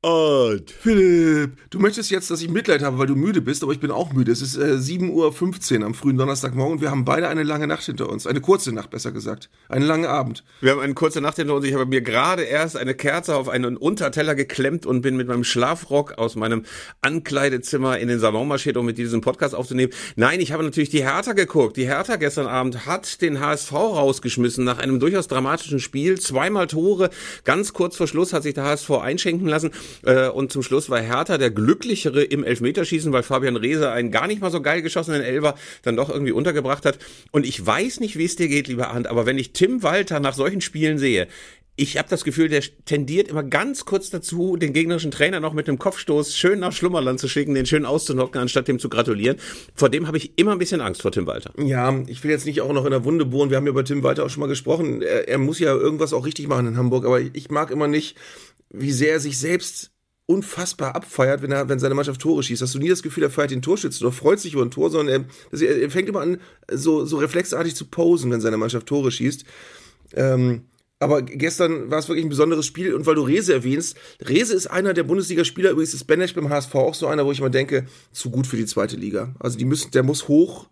[0.00, 3.80] Und Philipp, du möchtest jetzt, dass ich Mitleid habe, weil du müde bist, aber ich
[3.80, 4.30] bin auch müde.
[4.30, 7.82] Es ist äh, 7.15 Uhr am frühen Donnerstagmorgen und wir haben beide eine lange Nacht
[7.82, 8.24] hinter uns.
[8.24, 9.50] Eine kurze Nacht, besser gesagt.
[9.68, 10.44] Einen langen Abend.
[10.60, 11.66] Wir haben eine kurze Nacht hinter uns.
[11.66, 15.42] Ich habe mir gerade erst eine Kerze auf einen Unterteller geklemmt und bin mit meinem
[15.42, 16.62] Schlafrock aus meinem
[17.00, 19.92] Ankleidezimmer in den Salon marschiert, um mit diesem Podcast aufzunehmen.
[20.14, 21.76] Nein, ich habe natürlich die Hertha geguckt.
[21.76, 26.20] Die Hertha gestern Abend hat den HSV rausgeschmissen nach einem durchaus dramatischen Spiel.
[26.20, 27.10] Zweimal Tore.
[27.42, 29.72] Ganz kurz vor Schluss hat sich der HSV einschenken lassen.
[30.04, 34.26] Äh, und zum Schluss war Hertha der glücklichere im Elfmeterschießen, weil Fabian Reese einen gar
[34.26, 36.98] nicht mal so geil geschossenen Elfer dann doch irgendwie untergebracht hat.
[37.30, 40.20] Und ich weiß nicht, wie es dir geht, lieber Arndt, aber wenn ich Tim Walter
[40.20, 41.28] nach solchen Spielen sehe,
[41.80, 45.68] ich habe das Gefühl, der tendiert immer ganz kurz dazu, den gegnerischen Trainer noch mit
[45.68, 49.36] einem Kopfstoß schön nach Schlummerland zu schicken, den schön auszunocken, anstatt dem zu gratulieren.
[49.76, 51.52] Vor dem habe ich immer ein bisschen Angst vor Tim Walter.
[51.56, 53.50] Ja, ich will jetzt nicht auch noch in der Wunde bohren.
[53.50, 55.02] Wir haben ja über Tim Walter auch schon mal gesprochen.
[55.02, 58.16] Er, er muss ja irgendwas auch richtig machen in Hamburg, aber ich mag immer nicht,
[58.70, 59.90] wie sehr er sich selbst
[60.26, 62.60] unfassbar abfeiert, wenn er, wenn seine Mannschaft Tore schießt.
[62.60, 64.90] Hast du nie das Gefühl, er feiert den Torschützen oder freut sich über ein Tor,
[64.90, 66.38] sondern er, er fängt immer an,
[66.70, 69.44] so, so reflexartig zu posen, wenn seine Mannschaft Tore schießt.
[70.14, 70.66] Ähm,
[71.00, 74.66] aber gestern war es wirklich ein besonderes Spiel und weil du Rese erwähnst, Rese ist
[74.66, 77.86] einer der Bundesligaspieler, übrigens ist Benesch beim HSV auch so einer, wo ich mal denke,
[78.12, 79.34] zu gut für die zweite Liga.
[79.38, 80.68] Also die müssen, der muss hoch,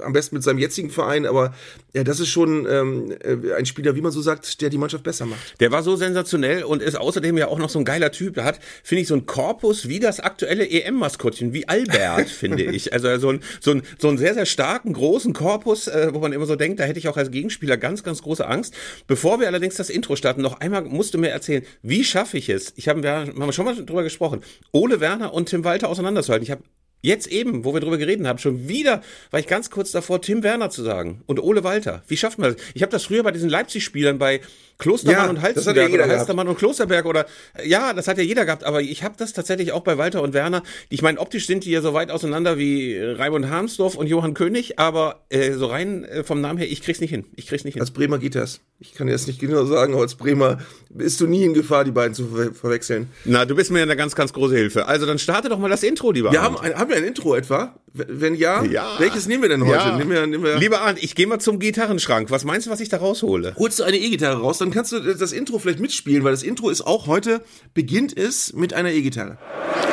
[0.00, 1.54] am besten mit seinem jetzigen Verein, aber
[1.92, 5.04] ja, das ist schon ähm, äh, ein Spieler, wie man so sagt, der die Mannschaft
[5.04, 5.60] besser macht.
[5.60, 8.34] Der war so sensationell und ist außerdem ja auch noch so ein geiler Typ.
[8.34, 12.92] Der hat, finde ich, so ein Korpus wie das aktuelle EM-Maskottchen, wie Albert, finde ich.
[12.92, 16.32] Also so ein, so, ein, so einen sehr, sehr starken, großen Korpus, äh, wo man
[16.32, 18.74] immer so denkt, da hätte ich auch als Gegenspieler ganz, ganz große Angst.
[19.06, 22.48] Bevor wir allerdings das Intro starten, noch einmal musst du mir erzählen, wie schaffe ich
[22.48, 22.72] es?
[22.76, 26.44] Ich habe, haben schon mal drüber gesprochen, Ole Werner und Tim Walter auseinanderzuhalten.
[26.44, 26.62] Ich habe
[27.02, 30.42] Jetzt eben, wo wir drüber geredet haben, schon wieder war ich ganz kurz davor, Tim
[30.42, 32.02] Werner zu sagen und Ole Walter.
[32.08, 32.62] Wie schafft man das?
[32.74, 34.40] Ich habe das früher bei diesen Leipzig-Spielern bei
[34.80, 37.26] Klostermann ja, und Halstenberg oder Halstermann und Klosterberg oder
[37.64, 40.34] ja, das hat ja jeder gehabt, aber ich habe das tatsächlich auch bei Walter und
[40.34, 40.62] Werner.
[40.88, 44.78] Ich meine, optisch sind die ja so weit auseinander wie Raimund Harmsdorf und Johann König,
[44.78, 47.26] aber äh, so rein äh, vom Namen her, ich krieg's nicht hin.
[47.36, 47.82] Ich krieg's nicht hin.
[47.82, 48.60] Als Bremer geht das.
[48.78, 50.58] Ich kann jetzt nicht genau sagen, aber als Bremer
[50.88, 53.08] bist du nie in Gefahr, die beiden zu ver verwechseln.
[53.24, 54.86] Na, du bist mir eine ganz, ganz große Hilfe.
[54.86, 57.34] Also dann starte doch mal das Intro, lieber Wir haben, ein, haben wir ein Intro
[57.34, 57.74] etwa?
[57.92, 58.96] Wenn ja, ja.
[58.98, 59.72] welches nehmen wir denn heute?
[59.72, 59.96] Ja.
[59.96, 62.30] Nehmen wir, nehmen wir Lieber Arndt, ich gehe mal zum Gitarrenschrank.
[62.30, 63.54] Was meinst du, was ich da raushole?
[63.58, 66.70] Holst du eine E-Gitarre raus, dann kannst du das Intro vielleicht mitspielen, weil das Intro
[66.70, 67.42] ist auch heute,
[67.74, 69.38] beginnt es mit einer E-Gitarre.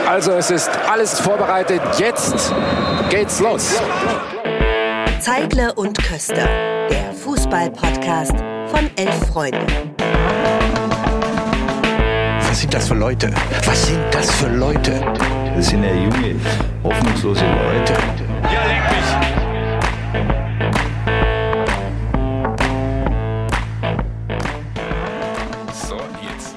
[0.08, 2.54] Also es ist alles vorbereitet, jetzt
[3.10, 3.76] geht's los.
[5.20, 6.48] Zeigle und Köster,
[6.90, 8.34] der Fußball-Podcast
[8.68, 9.66] von Elf Freunde.
[12.48, 13.32] Was sind das für Leute?
[13.66, 14.92] Was sind das für Leute?
[15.56, 16.36] Das sind ja junge,
[16.84, 17.94] hoffnungslose Leute.
[18.44, 20.47] Ja, leck mich!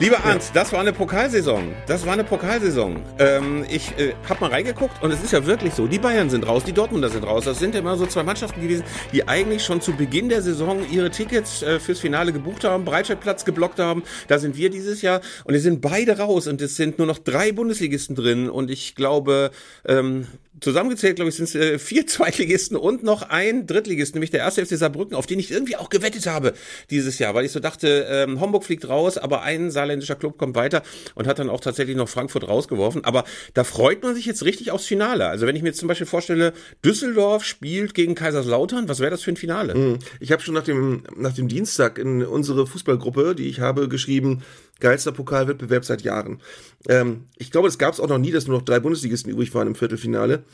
[0.00, 1.75] Lieber Arndt, das war eine Pokalsaison.
[1.87, 3.03] Das war eine Pokalsaison.
[3.19, 5.87] Ähm, ich äh, habe mal reingeguckt und es ist ja wirklich so.
[5.87, 7.44] Die Bayern sind raus, die Dortmunder sind raus.
[7.44, 10.91] Das sind ja immer so zwei Mannschaften gewesen, die eigentlich schon zu Beginn der Saison
[10.91, 14.03] ihre Tickets äh, fürs Finale gebucht haben, Breitscheidplatz geblockt haben.
[14.27, 17.19] Da sind wir dieses Jahr und es sind beide raus und es sind nur noch
[17.19, 19.50] drei Bundesligisten drin und ich glaube,
[19.87, 20.27] ähm,
[20.60, 24.65] zusammengezählt, glaube ich, sind es äh, vier Zweitligisten und noch ein Drittligist, nämlich der erste
[24.65, 26.54] FC Saarbrücken, auf den ich irgendwie auch gewettet habe
[26.91, 30.54] dieses Jahr, weil ich so dachte, ähm, Homburg fliegt raus, aber ein saarländischer Club kommt
[30.54, 30.82] weiter
[31.15, 33.04] und hat dann auch tatsächlich noch Frankfurt rausgeworfen.
[33.04, 35.26] Aber da freut man sich jetzt richtig aufs Finale.
[35.26, 36.53] Also wenn ich mir jetzt zum Beispiel vorstelle,
[36.84, 39.75] Düsseldorf spielt gegen Kaiserslautern, was wäre das für ein Finale?
[39.75, 39.98] Mhm.
[40.21, 44.42] Ich habe schon nach dem, nach dem Dienstag in unsere Fußballgruppe, die ich habe, geschrieben,
[44.81, 46.41] geilster Pokalwettbewerb seit Jahren.
[46.89, 49.55] Ähm, ich glaube, es gab es auch noch nie, dass nur noch drei Bundesligisten übrig
[49.55, 50.45] waren im Viertelfinale.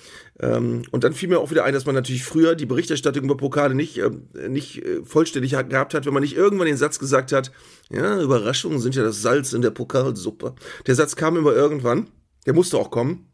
[0.40, 3.36] Ähm, und dann fiel mir auch wieder ein, dass man natürlich früher die Berichterstattung über
[3.36, 4.10] Pokale nicht, äh,
[4.48, 7.52] nicht äh, vollständig gehabt hat, wenn man nicht irgendwann den Satz gesagt hat,
[7.90, 10.54] ja, Überraschungen sind ja das Salz in der Pokalsuppe.
[10.86, 12.08] Der Satz kam immer irgendwann,
[12.46, 13.28] der musste auch kommen.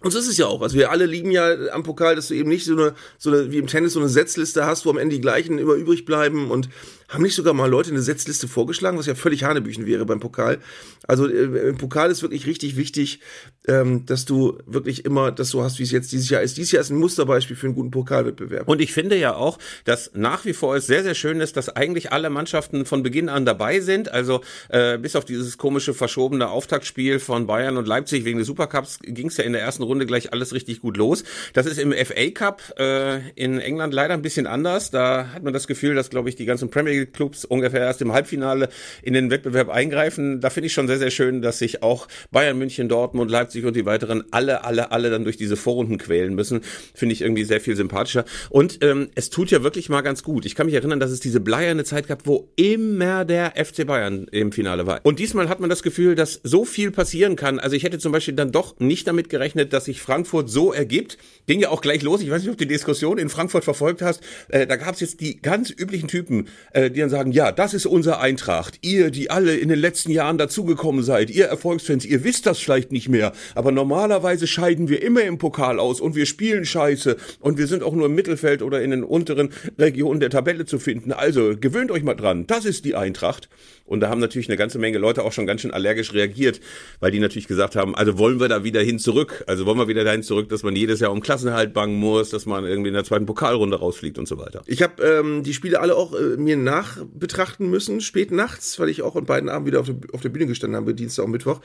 [0.00, 0.62] Und so ist es ja auch.
[0.62, 3.50] Also wir alle lieben ja am Pokal, dass du eben nicht so eine, so eine,
[3.50, 6.52] wie im Tennis so eine Setzliste hast, wo am Ende die gleichen immer übrig bleiben
[6.52, 6.68] und
[7.08, 10.58] haben nicht sogar mal Leute eine Setzliste vorgeschlagen, was ja völlig Hanebüchen wäre beim Pokal.
[11.06, 13.20] Also äh, im Pokal ist wirklich richtig wichtig,
[13.66, 16.58] ähm, dass du wirklich immer das so hast, wie es jetzt dieses Jahr ist.
[16.58, 18.68] Dieses Jahr ist ein Musterbeispiel für einen guten Pokalwettbewerb.
[18.68, 21.70] Und ich finde ja auch, dass nach wie vor es sehr, sehr schön ist, dass
[21.70, 24.12] eigentlich alle Mannschaften von Beginn an dabei sind.
[24.12, 28.98] Also äh, bis auf dieses komische verschobene Auftaktspiel von Bayern und Leipzig wegen des Supercups
[29.02, 31.24] ging es ja in der ersten Runde gleich alles richtig gut los.
[31.52, 34.90] Das ist im FA Cup äh, in England leider ein bisschen anders.
[34.90, 38.02] Da hat man das Gefühl, dass, glaube ich, die ganzen Premier League Clubs ungefähr erst
[38.02, 38.68] im Halbfinale
[39.02, 40.40] in den Wettbewerb eingreifen.
[40.40, 43.74] Da finde ich schon sehr, sehr schön, dass sich auch Bayern München, Dortmund, Leipzig und
[43.74, 46.60] die weiteren alle, alle, alle dann durch diese Vorrunden quälen müssen.
[46.94, 48.24] Finde ich irgendwie sehr viel sympathischer.
[48.50, 50.46] Und ähm, es tut ja wirklich mal ganz gut.
[50.46, 54.26] Ich kann mich erinnern, dass es diese bleierne Zeit gab, wo immer der FC Bayern
[54.30, 55.00] im Finale war.
[55.04, 57.58] Und diesmal hat man das Gefühl, dass so viel passieren kann.
[57.58, 61.18] Also ich hätte zum Beispiel dann doch nicht damit gerechnet, dass sich Frankfurt so ergibt.
[61.46, 62.20] Ging ja auch gleich los.
[62.20, 64.22] Ich weiß nicht, ob du die Diskussion in Frankfurt verfolgt hast.
[64.48, 67.74] Äh, da gab es jetzt die ganz üblichen Typen, äh, die dann sagen, ja, das
[67.74, 68.78] ist unser Eintracht.
[68.82, 72.92] Ihr, die alle in den letzten Jahren dazugekommen seid, ihr Erfolgsfans, ihr wisst das vielleicht
[72.92, 73.32] nicht mehr.
[73.54, 77.82] Aber normalerweise scheiden wir immer im Pokal aus und wir spielen scheiße und wir sind
[77.82, 81.12] auch nur im Mittelfeld oder in den unteren Regionen der Tabelle zu finden.
[81.12, 82.46] Also gewöhnt euch mal dran.
[82.46, 83.48] Das ist die Eintracht.
[83.88, 86.60] Und da haben natürlich eine ganze Menge Leute auch schon ganz schön allergisch reagiert,
[87.00, 89.44] weil die natürlich gesagt haben, also wollen wir da wieder hin zurück?
[89.46, 92.46] Also wollen wir wieder dahin zurück, dass man jedes Jahr um Klassenhalt bangen muss, dass
[92.46, 94.62] man irgendwie in der zweiten Pokalrunde rausfliegt und so weiter.
[94.66, 99.02] Ich habe ähm, die Spiele alle auch äh, mir nachbetrachten müssen, spät nachts, weil ich
[99.02, 101.60] auch an beiden Abenden wieder auf der, auf der Bühne gestanden habe, Dienstag und Mittwoch.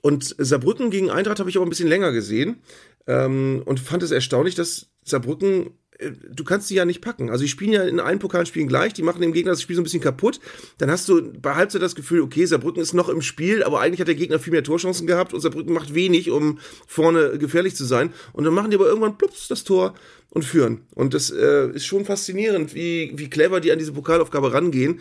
[0.00, 2.62] Und Saarbrücken gegen Eintracht habe ich aber ein bisschen länger gesehen
[3.06, 5.72] ähm, und fand es erstaunlich, dass Saarbrücken
[6.10, 7.30] du kannst die ja nicht packen.
[7.30, 9.82] Also die spielen ja in allen Pokalspielen gleich, die machen dem Gegner das Spiel so
[9.82, 10.40] ein bisschen kaputt.
[10.78, 14.00] Dann hast du bei Halbzeit das Gefühl, okay, Saarbrücken ist noch im Spiel, aber eigentlich
[14.00, 17.84] hat der Gegner viel mehr Torchancen gehabt und Saarbrücken macht wenig, um vorne gefährlich zu
[17.84, 18.12] sein.
[18.32, 19.94] Und dann machen die aber irgendwann plups das Tor
[20.30, 20.82] und führen.
[20.94, 25.00] Und das äh, ist schon faszinierend, wie, wie clever die an diese Pokalaufgabe rangehen.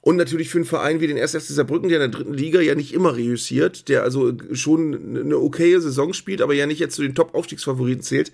[0.00, 1.32] Und natürlich für einen Verein wie den 1.
[1.32, 5.36] FC Saarbrücken, der in der dritten Liga ja nicht immer reüssiert, der also schon eine
[5.36, 8.32] okaye Saison spielt, aber ja nicht jetzt zu den Top-Aufstiegsfavoriten zählt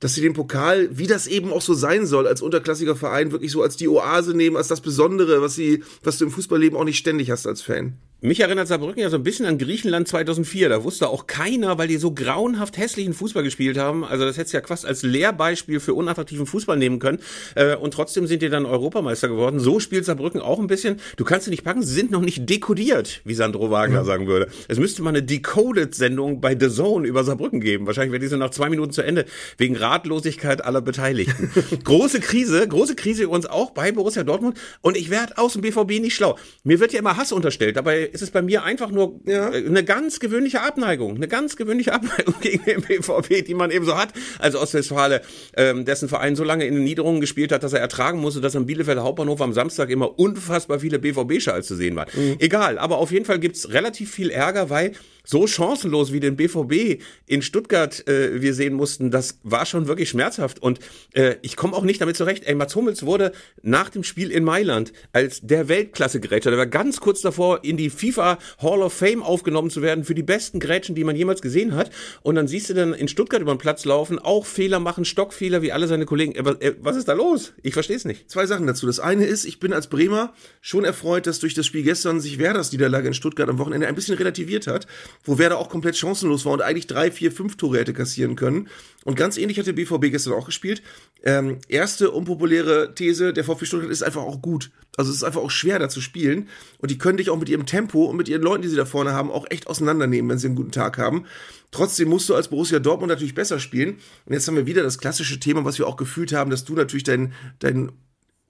[0.00, 3.52] dass sie den Pokal, wie das eben auch so sein soll, als unterklassiger Verein wirklich
[3.52, 6.84] so als die Oase nehmen, als das Besondere, was sie, was du im Fußballleben auch
[6.84, 7.96] nicht ständig hast als Fan.
[8.26, 10.70] Mich erinnert Saarbrücken ja so ein bisschen an Griechenland 2004.
[10.70, 14.02] Da wusste auch keiner, weil die so grauenhaft hässlichen Fußball gespielt haben.
[14.02, 17.18] Also das hätte ja quasi als Lehrbeispiel für unattraktiven Fußball nehmen können.
[17.54, 19.60] Äh, und trotzdem sind die dann Europameister geworden.
[19.60, 21.00] So spielt Saarbrücken auch ein bisschen.
[21.18, 24.06] Du kannst sie nicht packen, sie sind noch nicht dekodiert, wie Sandro Wagner mhm.
[24.06, 24.48] sagen würde.
[24.68, 27.86] Es müsste mal eine Decoded-Sendung bei The Zone über Saarbrücken geben.
[27.86, 29.26] Wahrscheinlich wäre diese nach zwei Minuten zu Ende,
[29.58, 31.50] wegen Ratlosigkeit aller Beteiligten.
[31.84, 34.56] große Krise, große Krise übrigens auch bei Borussia Dortmund.
[34.80, 36.38] Und ich werde aus dem BVB nicht schlau.
[36.62, 37.76] Mir wird ja immer Hass unterstellt.
[37.76, 39.52] Dabei ist es bei mir einfach nur ja.
[39.52, 43.84] Äh, eine ganz gewöhnliche Abneigung, eine ganz gewöhnliche Abneigung gegen den BVB, die man eben
[43.84, 44.10] so hat.
[44.38, 45.20] Also Ostwestfale,
[45.56, 48.54] ähm, dessen Verein so lange in den Niederungen gespielt hat, dass er ertragen musste, dass
[48.54, 52.08] am Bielefelder Hauptbahnhof am Samstag immer unfassbar viele BVB-Schals zu sehen waren.
[52.14, 52.36] Mhm.
[52.38, 54.92] Egal, aber auf jeden Fall gibt's relativ viel Ärger, weil
[55.24, 60.10] so chancenlos wie den BVB in Stuttgart äh, wir sehen mussten, das war schon wirklich
[60.10, 60.62] schmerzhaft.
[60.62, 60.78] Und
[61.12, 62.44] äh, ich komme auch nicht damit zurecht.
[62.44, 63.32] Ey, Mats Hummels wurde
[63.62, 67.90] nach dem Spiel in Mailand als der Weltklasse-Grätscher, der war ganz kurz davor, in die
[67.90, 71.74] FIFA Hall of Fame aufgenommen zu werden für die besten Grätschen, die man jemals gesehen
[71.74, 71.90] hat.
[72.22, 75.62] Und dann siehst du dann in Stuttgart über den Platz laufen, auch Fehler machen, Stockfehler
[75.62, 76.38] wie alle seine Kollegen.
[76.38, 77.54] Aber, äh, was ist da los?
[77.62, 78.30] Ich verstehe es nicht.
[78.30, 78.86] Zwei Sachen dazu.
[78.86, 82.38] Das eine ist, ich bin als Bremer schon erfreut, dass durch das Spiel gestern sich
[82.38, 84.86] Werders Niederlage in Stuttgart am Wochenende ein bisschen relativiert hat
[85.22, 88.68] wo Werder auch komplett chancenlos war und eigentlich drei, vier, fünf Tore hätte kassieren können.
[89.04, 90.82] Und ganz ähnlich hat der BVB gestern auch gespielt.
[91.22, 94.70] Ähm, erste unpopuläre These, der VfB Stuttgart ist einfach auch gut.
[94.96, 96.48] Also es ist einfach auch schwer, da zu spielen.
[96.78, 98.84] Und die können dich auch mit ihrem Tempo und mit ihren Leuten, die sie da
[98.84, 101.26] vorne haben, auch echt auseinandernehmen, wenn sie einen guten Tag haben.
[101.70, 103.98] Trotzdem musst du als Borussia Dortmund natürlich besser spielen.
[104.26, 106.74] Und jetzt haben wir wieder das klassische Thema, was wir auch gefühlt haben, dass du
[106.74, 107.92] natürlich deinen dein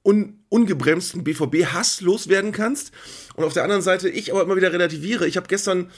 [0.04, 2.92] un, ungebremsten BVB-Hass loswerden kannst.
[3.34, 5.26] Und auf der anderen Seite ich aber immer wieder relativiere.
[5.26, 5.90] Ich habe gestern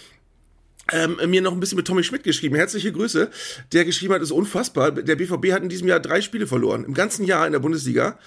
[0.92, 2.56] ähm, mir noch ein bisschen mit Tommy Schmidt geschrieben.
[2.56, 3.30] Herzliche Grüße.
[3.72, 4.92] Der geschrieben hat, ist unfassbar.
[4.92, 6.84] Der BVB hat in diesem Jahr drei Spiele verloren.
[6.84, 8.18] Im ganzen Jahr in der Bundesliga.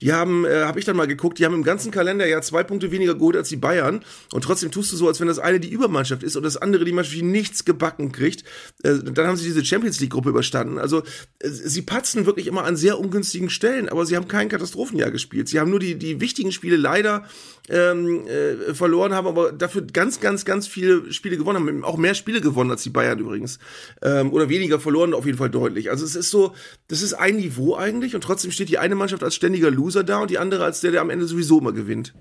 [0.00, 2.62] Die haben, äh, habe ich dann mal geguckt, die haben im ganzen Kalender ja zwei
[2.62, 4.00] Punkte weniger geholt als die Bayern.
[4.32, 6.84] Und trotzdem tust du so, als wenn das eine die Übermannschaft ist und das andere
[6.84, 8.44] die Mannschaft, die nichts gebacken kriegt.
[8.84, 10.78] Äh, dann haben sie diese Champions League-Gruppe überstanden.
[10.78, 11.02] Also
[11.40, 15.48] äh, sie patzen wirklich immer an sehr ungünstigen Stellen, aber sie haben kein Katastrophenjahr gespielt.
[15.48, 17.24] Sie haben nur die, die wichtigen Spiele leider
[17.68, 22.14] ähm, äh, verloren, haben aber dafür ganz, ganz, ganz viele Spiele gewonnen, haben auch mehr
[22.14, 23.58] Spiele gewonnen als die Bayern übrigens.
[24.00, 25.90] Ähm, oder weniger verloren, auf jeden Fall deutlich.
[25.90, 26.54] Also es ist so,
[26.86, 30.04] das ist ein Niveau eigentlich und trotzdem steht die eine Mannschaft als ständiger Loser Loser
[30.04, 32.12] da und die andere als der, der am Ende sowieso immer gewinnt.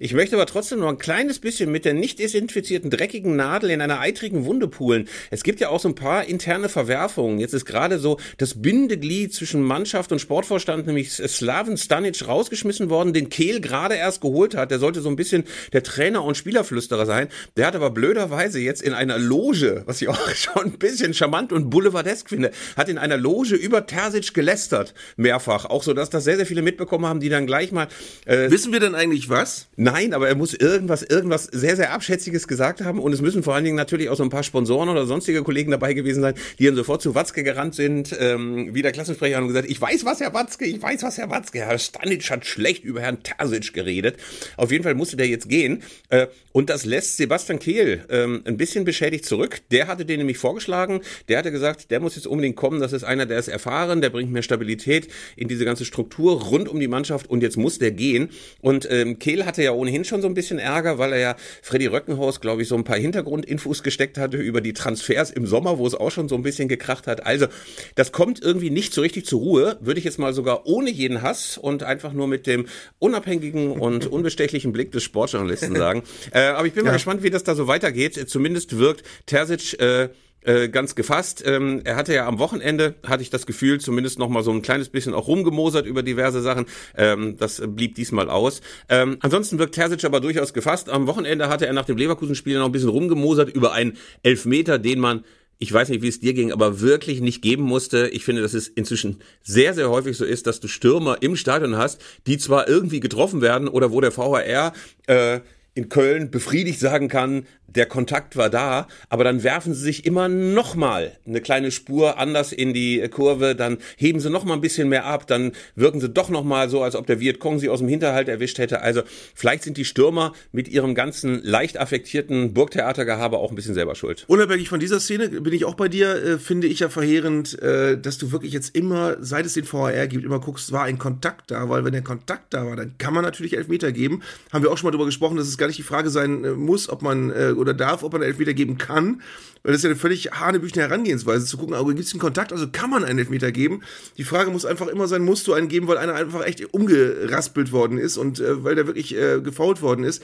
[0.00, 3.80] Ich möchte aber trotzdem noch ein kleines bisschen mit der nicht desinfizierten dreckigen Nadel in
[3.80, 5.08] einer eitrigen Wunde poolen.
[5.30, 7.38] Es gibt ja auch so ein paar interne Verwerfungen.
[7.38, 13.12] Jetzt ist gerade so das Bindeglied zwischen Mannschaft und Sportvorstand, nämlich Slaven Stanic, rausgeschmissen worden,
[13.12, 14.70] den Kehl gerade erst geholt hat.
[14.70, 17.28] Der sollte so ein bisschen der Trainer und Spielerflüsterer sein.
[17.56, 21.52] Der hat aber blöderweise jetzt in einer Loge, was ich auch schon ein bisschen charmant
[21.52, 24.94] und boulevardesk finde, hat in einer Loge über Terzic gelästert.
[25.16, 25.66] Mehrfach.
[25.66, 27.88] Auch so, dass das sehr, sehr viele mitbekommen haben, die dann gleich mal...
[28.26, 29.61] Äh Wissen wir denn eigentlich was?
[29.76, 32.98] Nein, aber er muss irgendwas, irgendwas sehr, sehr Abschätziges gesagt haben.
[32.98, 35.70] Und es müssen vor allen Dingen natürlich auch so ein paar Sponsoren oder sonstige Kollegen
[35.70, 39.48] dabei gewesen sein, die dann sofort zu Watzke gerannt sind, ähm, wie der Klassensprecher und
[39.48, 41.60] gesagt, ich weiß was, Herr Watzke, ich weiß was, Herr Watzke.
[41.60, 44.16] Herr Stanic hat schlecht über Herrn Terzic geredet.
[44.56, 45.82] Auf jeden Fall musste der jetzt gehen.
[46.08, 49.60] Äh, und das lässt Sebastian Kehl ähm, ein bisschen beschädigt zurück.
[49.70, 51.00] Der hatte den nämlich vorgeschlagen.
[51.28, 52.80] Der hatte gesagt, der muss jetzt unbedingt kommen.
[52.80, 56.68] Das ist einer, der ist erfahren, der bringt mehr Stabilität in diese ganze Struktur rund
[56.68, 57.28] um die Mannschaft.
[57.30, 58.30] Und jetzt muss der gehen.
[58.60, 61.86] Und ähm, Kehl hatte ja ohnehin schon so ein bisschen Ärger, weil er ja Freddy
[61.86, 65.86] Röckenhaus, glaube ich, so ein paar Hintergrundinfos gesteckt hatte über die Transfers im Sommer, wo
[65.86, 67.26] es auch schon so ein bisschen gekracht hat.
[67.26, 67.48] Also,
[67.94, 71.20] das kommt irgendwie nicht so richtig zur Ruhe, würde ich jetzt mal sogar ohne jeden
[71.20, 72.64] Hass und einfach nur mit dem
[72.98, 76.02] unabhängigen und unbestechlichen Blick des Sportjournalisten sagen.
[76.30, 78.30] Äh, aber ich bin mal gespannt, wie das da so weitergeht.
[78.30, 80.08] Zumindest wirkt Terzic äh,
[80.44, 81.42] äh, ganz gefasst.
[81.46, 84.62] Ähm, er hatte ja am Wochenende, hatte ich das Gefühl, zumindest noch mal so ein
[84.62, 86.66] kleines bisschen auch rumgemosert über diverse Sachen.
[86.96, 88.60] Ähm, das blieb diesmal aus.
[88.88, 90.88] Ähm, ansonsten wirkt Terzic aber durchaus gefasst.
[90.88, 94.98] Am Wochenende hatte er nach dem Leverkusen-Spiel noch ein bisschen rumgemosert über einen Elfmeter, den
[95.00, 95.24] man
[95.62, 98.08] ich weiß nicht, wie es dir ging, aber wirklich nicht geben musste.
[98.08, 101.76] Ich finde, dass es inzwischen sehr, sehr häufig so ist, dass du Stürmer im Stadion
[101.76, 104.72] hast, die zwar irgendwie getroffen werden oder wo der VHR
[105.06, 105.38] äh,
[105.74, 110.28] in Köln befriedigt sagen kann, der Kontakt war da, aber dann werfen sie sich immer
[110.28, 114.60] noch mal eine kleine Spur anders in die Kurve, dann heben sie noch mal ein
[114.60, 117.68] bisschen mehr ab, dann wirken sie doch noch mal so, als ob der Vietcong sie
[117.68, 118.82] aus dem Hinterhalt erwischt hätte.
[118.82, 119.02] Also
[119.34, 124.24] vielleicht sind die Stürmer mit ihrem ganzen leicht affektierten Burgtheatergehabe auch ein bisschen selber schuld.
[124.26, 127.98] Unabhängig von dieser Szene bin ich auch bei dir, äh, finde ich ja verheerend, äh,
[127.98, 131.50] dass du wirklich jetzt immer, seit es den VAR gibt, immer guckst, war ein Kontakt
[131.50, 134.22] da, weil wenn der Kontakt da war, dann kann man natürlich Elfmeter geben.
[134.52, 136.50] Haben wir auch schon mal darüber gesprochen, dass es gar nicht die Frage sein äh,
[136.50, 139.22] muss, ob man äh, oder darf, ob man einen Elfmeter geben kann.
[139.62, 142.52] Weil das ist ja eine völlig hanebüchene Herangehensweise, zu gucken, aber gibt es einen Kontakt,
[142.52, 143.82] also kann man einen Elfmeter geben.
[144.18, 147.70] Die Frage muss einfach immer sein, musst du einen geben, weil einer einfach echt umgeraspelt
[147.70, 150.22] worden ist und äh, weil der wirklich äh, gefault worden ist.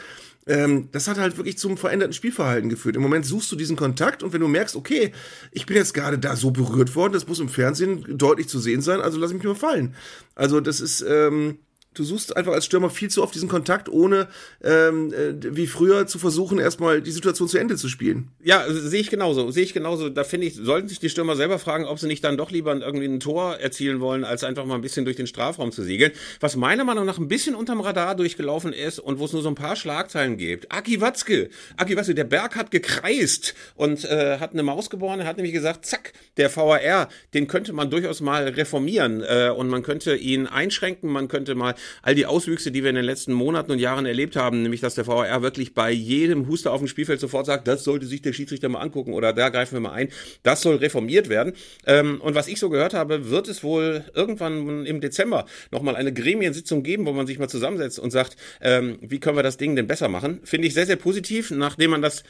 [0.49, 2.97] Ähm, das hat halt wirklich zum veränderten Spielverhalten geführt.
[2.97, 5.13] Im Moment suchst du diesen Kontakt und wenn du merkst, okay,
[5.53, 8.83] ich bin jetzt gerade da so berührt worden, das muss im Fernsehen deutlich zu sehen
[8.83, 9.95] sein, also lass mich mal fallen.
[10.35, 11.59] Also das ist, ähm,
[11.95, 14.29] Du suchst einfach als Stürmer viel zu oft diesen Kontakt, ohne
[14.63, 18.29] ähm, äh, wie früher zu versuchen, erstmal die Situation zu Ende zu spielen.
[18.43, 19.51] Ja, sehe ich genauso.
[19.51, 20.09] Sehe ich genauso.
[20.09, 22.77] Da finde ich, sollten sich die Stürmer selber fragen, ob sie nicht dann doch lieber
[22.77, 26.13] irgendwie ein Tor erzielen wollen, als einfach mal ein bisschen durch den Strafraum zu segeln.
[26.41, 29.49] Was meiner Meinung nach ein bisschen unterm Radar durchgelaufen ist und wo es nur so
[29.49, 30.71] ein paar Schlagzeilen gibt.
[30.71, 31.51] Aki Watzke.
[31.79, 35.21] Aki Watzke, der Berg hat gekreist und äh, hat eine Maus geboren.
[35.21, 39.69] Er hat nämlich gesagt, zack, der VAR, den könnte man durchaus mal reformieren äh, und
[39.69, 43.33] man könnte ihn einschränken, man könnte mal all die Auswüchse, die wir in den letzten
[43.33, 46.89] Monaten und Jahren erlebt haben, nämlich dass der VAR wirklich bei jedem Huster auf dem
[46.89, 49.93] Spielfeld sofort sagt, das sollte sich der Schiedsrichter mal angucken oder da greifen wir mal
[49.93, 50.09] ein,
[50.43, 51.53] das soll reformiert werden.
[51.87, 56.13] Ähm, und was ich so gehört habe, wird es wohl irgendwann im Dezember nochmal eine
[56.13, 59.77] Gremiensitzung geben, wo man sich mal zusammensetzt und sagt, ähm, wie können wir das Ding
[59.77, 60.41] denn besser machen?
[60.45, 62.25] Finde ich sehr, sehr positiv, nachdem man das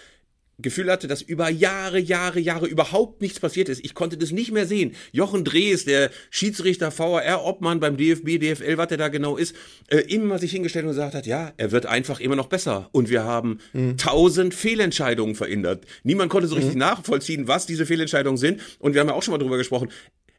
[0.61, 3.85] Gefühl hatte, dass über Jahre, Jahre, Jahre überhaupt nichts passiert ist.
[3.85, 4.97] Ich konnte das nicht mehr sehen.
[5.13, 9.55] Jochen Drees, der Schiedsrichter, VAR-Obmann beim DFB, DFL, was der da genau ist,
[9.87, 12.89] äh, immer sich hingestellt und gesagt hat, ja, er wird einfach immer noch besser.
[12.91, 13.97] Und wir haben mhm.
[13.99, 15.85] tausend Fehlentscheidungen verändert.
[16.03, 16.81] Niemand konnte so richtig mhm.
[16.81, 18.61] nachvollziehen, was diese Fehlentscheidungen sind.
[18.81, 19.91] Und wir haben ja auch schon mal drüber gesprochen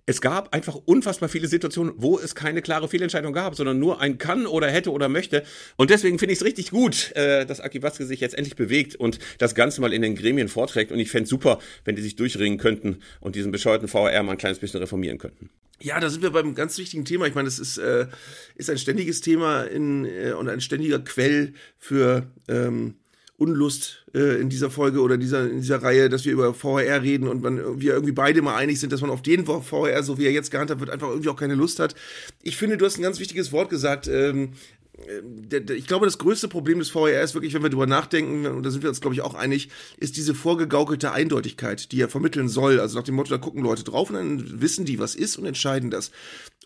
[0.10, 4.18] es gab einfach unfassbar viele Situationen, wo es keine klare Fehlentscheidung gab, sondern nur ein
[4.18, 5.44] kann oder hätte oder möchte.
[5.76, 8.96] Und deswegen finde ich es richtig gut, äh, dass Aki Watzke sich jetzt endlich bewegt
[8.96, 10.92] und das Ganze mal in den Gremien vorträgt.
[10.92, 14.40] Und ich fände super, wenn die sich durchringen könnten und diesen bescheuerten VR mal ein
[14.40, 15.52] kleines bisschen reformieren könnten.
[15.80, 17.28] Ja, da sind wir beim ganz wichtigen Thema.
[17.28, 18.08] Ich meine, das ist, äh,
[18.56, 22.96] ist ein ständiges Thema in, äh, und ein ständiger Quell für ähm,
[23.40, 27.28] Unlust äh, in dieser Folge oder dieser, in dieser Reihe, dass wir über VR reden
[27.28, 30.26] und man, wir irgendwie beide mal einig sind, dass man auf den VR, so wie
[30.26, 31.96] er jetzt gehandhabt wird, einfach irgendwie auch keine Lust hat.
[32.44, 34.08] Ich finde, du hast ein ganz wichtiges Wort gesagt.
[34.08, 34.79] Ähm, äh,
[35.76, 38.72] ich glaube, das größte Problem des VR ist wirklich, wenn wir darüber nachdenken, und da
[38.72, 42.80] sind wir uns, glaube ich, auch einig, ist diese vorgegaukelte Eindeutigkeit, die er vermitteln soll.
[42.80, 45.46] Also nach dem Motto, da gucken Leute drauf und dann wissen die, was ist und
[45.46, 46.12] entscheiden das.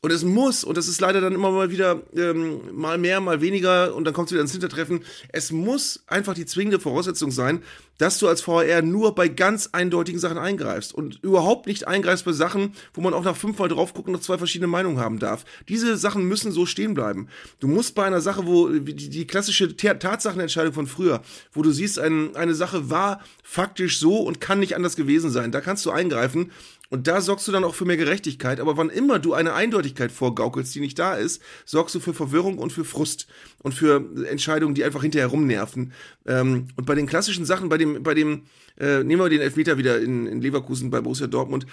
[0.02, 3.40] Und es muss, und das ist leider dann immer mal wieder ähm, mal mehr, mal
[3.40, 7.64] weniger, und dann kommt es wieder ins Hintertreffen, es muss einfach die zwingende Voraussetzung sein,
[7.98, 12.32] dass du als VR nur bei ganz eindeutigen Sachen eingreifst und überhaupt nicht eingreifst bei
[12.32, 15.46] Sachen, wo man auch nach fünfmal drauf gucken noch zwei verschiedene Meinungen haben darf.
[15.70, 17.28] Diese Sachen müssen so stehen bleiben.
[17.60, 21.22] Du musst bei einer Sache, wo die, die klassische Tatsachenentscheidung von früher,
[21.52, 25.52] wo du siehst, ein, eine Sache war faktisch so und kann nicht anders gewesen sein,
[25.52, 26.52] da kannst du eingreifen
[26.94, 28.60] und da sorgst du dann auch für mehr Gerechtigkeit.
[28.60, 32.60] Aber wann immer du eine Eindeutigkeit vorgaukelst, die nicht da ist, sorgst du für Verwirrung
[32.60, 33.26] und für Frust
[33.64, 35.92] und für Entscheidungen, die einfach hinterher rumnerven.
[36.28, 38.44] Ähm, und bei den klassischen Sachen, bei dem, bei dem,
[38.80, 41.66] äh, nehmen wir den Elfmeter wieder in, in Leverkusen bei Borussia Dortmund,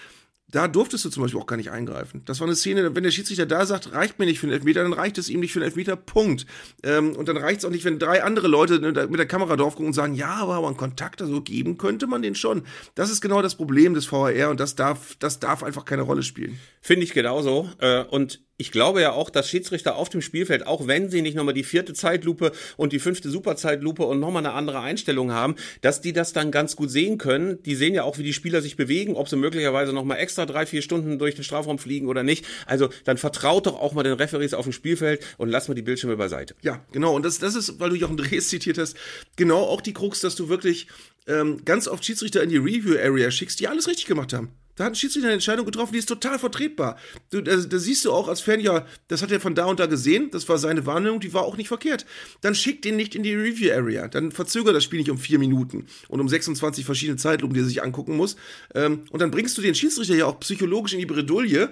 [0.50, 2.22] da durftest du zum Beispiel auch gar nicht eingreifen.
[2.24, 4.82] Das war eine Szene, wenn der Schiedsrichter da sagt, reicht mir nicht für einen Elfmeter,
[4.82, 6.46] dann reicht es ihm nicht für einen Elfmeter, Punkt.
[6.82, 9.74] Ähm, und dann reicht es auch nicht, wenn drei andere Leute mit der Kamera drauf
[9.74, 12.64] gucken und sagen, ja, aber, einen Kontakt so geben könnte man den schon.
[12.94, 16.22] Das ist genau das Problem des VAR und das darf, das darf einfach keine Rolle
[16.22, 16.58] spielen.
[16.80, 17.70] Finde ich genauso.
[17.78, 21.34] Äh, und ich glaube ja auch, dass Schiedsrichter auf dem Spielfeld, auch wenn sie nicht
[21.34, 26.02] nochmal die vierte Zeitlupe und die fünfte Superzeitlupe und nochmal eine andere Einstellung haben, dass
[26.02, 27.62] die das dann ganz gut sehen können.
[27.62, 30.66] Die sehen ja auch, wie die Spieler sich bewegen, ob sie möglicherweise nochmal extra drei,
[30.66, 32.44] vier Stunden durch den Strafraum fliegen oder nicht.
[32.66, 35.82] Also dann vertraut doch auch mal den Referees auf dem Spielfeld und lass mal die
[35.82, 36.54] Bildschirme beiseite.
[36.60, 37.14] Ja, genau.
[37.16, 38.94] Und das, das ist, weil du Jochen Drees zitiert hast,
[39.36, 40.86] genau auch die Krux, dass du wirklich
[41.26, 44.50] ähm, ganz oft Schiedsrichter in die Review-Area schickst, die alles richtig gemacht haben.
[44.80, 46.96] Da hat ein Schiedsrichter eine Entscheidung getroffen, die ist total vertretbar.
[47.28, 49.78] Du, da, da, siehst du auch als Fan, ja, das hat er von da und
[49.78, 52.06] da gesehen, das war seine Wahrnehmung, die war auch nicht verkehrt.
[52.40, 54.08] Dann schick den nicht in die Review Area.
[54.08, 57.66] Dann verzögert das Spiel nicht um vier Minuten und um 26 verschiedene Zeitlupen, die er
[57.66, 58.36] sich angucken muss.
[58.74, 61.68] Ähm, und dann bringst du den Schiedsrichter ja auch psychologisch in die Bredouille,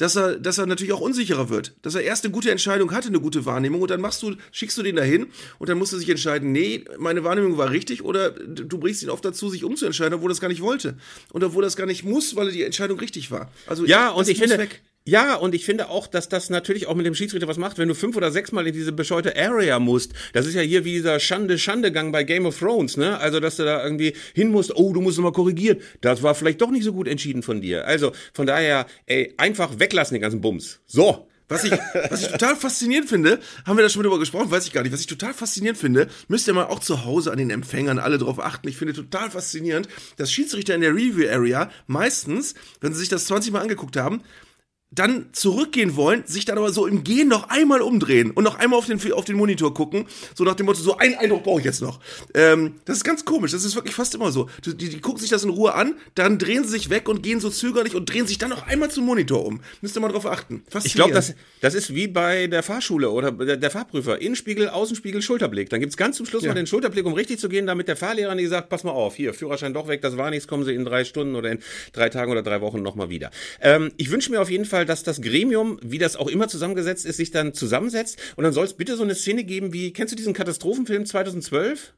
[0.00, 1.74] dass er, dass er natürlich auch unsicherer wird.
[1.82, 4.78] Dass er erst eine gute Entscheidung hatte, eine gute Wahrnehmung und dann machst du, schickst
[4.78, 5.26] du den dahin
[5.58, 9.10] und dann musst du sich entscheiden, nee, meine Wahrnehmung war richtig oder du bringst ihn
[9.10, 10.96] oft dazu, sich umzuentscheiden, obwohl er das gar nicht wollte.
[11.32, 13.52] Und obwohl er das gar nicht muss, weil die Entscheidung richtig war.
[13.66, 14.80] Also ja, und ich finde, weg.
[15.10, 17.88] Ja, und ich finde auch, dass das natürlich auch mit dem Schiedsrichter was macht, wenn
[17.88, 20.12] du fünf oder sechs Mal in diese bescheute Area musst.
[20.34, 23.18] Das ist ja hier wie dieser Schande-Schande-Gang bei Game of Thrones, ne?
[23.18, 25.78] Also, dass du da irgendwie hin musst, oh, du musst mal korrigieren.
[26.00, 27.88] Das war vielleicht doch nicht so gut entschieden von dir.
[27.88, 30.78] Also, von daher, ey, einfach weglassen den ganzen Bums.
[30.86, 31.26] So.
[31.48, 34.72] Was ich, was ich total faszinierend finde, haben wir da schon drüber gesprochen, weiß ich
[34.72, 34.92] gar nicht.
[34.92, 38.18] Was ich total faszinierend finde, müsst ihr mal auch zu Hause an den Empfängern alle
[38.18, 38.68] drauf achten.
[38.68, 43.24] Ich finde total faszinierend, dass Schiedsrichter in der Review Area meistens, wenn sie sich das
[43.24, 44.22] 20 Mal angeguckt haben,
[44.92, 48.78] dann zurückgehen wollen, sich dann aber so im Gehen noch einmal umdrehen und noch einmal
[48.78, 51.64] auf den, auf den Monitor gucken, so nach dem Motto, so einen Eindruck brauche ich
[51.64, 52.00] jetzt noch.
[52.34, 54.48] Ähm, das ist ganz komisch, das ist wirklich fast immer so.
[54.64, 57.22] Die, die, die, gucken sich das in Ruhe an, dann drehen sie sich weg und
[57.22, 59.60] gehen so zögerlich und drehen sich dann noch einmal zum Monitor um.
[59.80, 60.64] Müsst ihr mal drauf achten.
[60.82, 64.20] Ich glaube, das, das ist wie bei der Fahrschule oder der, der Fahrprüfer.
[64.20, 65.70] Innenspiegel, Außenspiegel, Schulterblick.
[65.70, 66.48] Dann gibt's ganz zum Schluss ja.
[66.48, 69.14] mal den Schulterblick, um richtig zu gehen, damit der Fahrlehrer nicht sagt, pass mal auf,
[69.14, 71.60] hier, Führerschein doch weg, das war nichts, kommen Sie in drei Stunden oder in
[71.92, 73.30] drei Tagen oder drei Wochen nochmal wieder.
[73.60, 76.48] Ähm, ich wünsche mir auf jeden Fall, dass das Gremium Gremium, wie das auch immer
[76.48, 79.92] zusammengesetzt ist, sich dann zusammensetzt und dann soll es bitte so eine Szene geben wie,
[79.92, 81.94] kennst du diesen Katastrophenfilm 2012?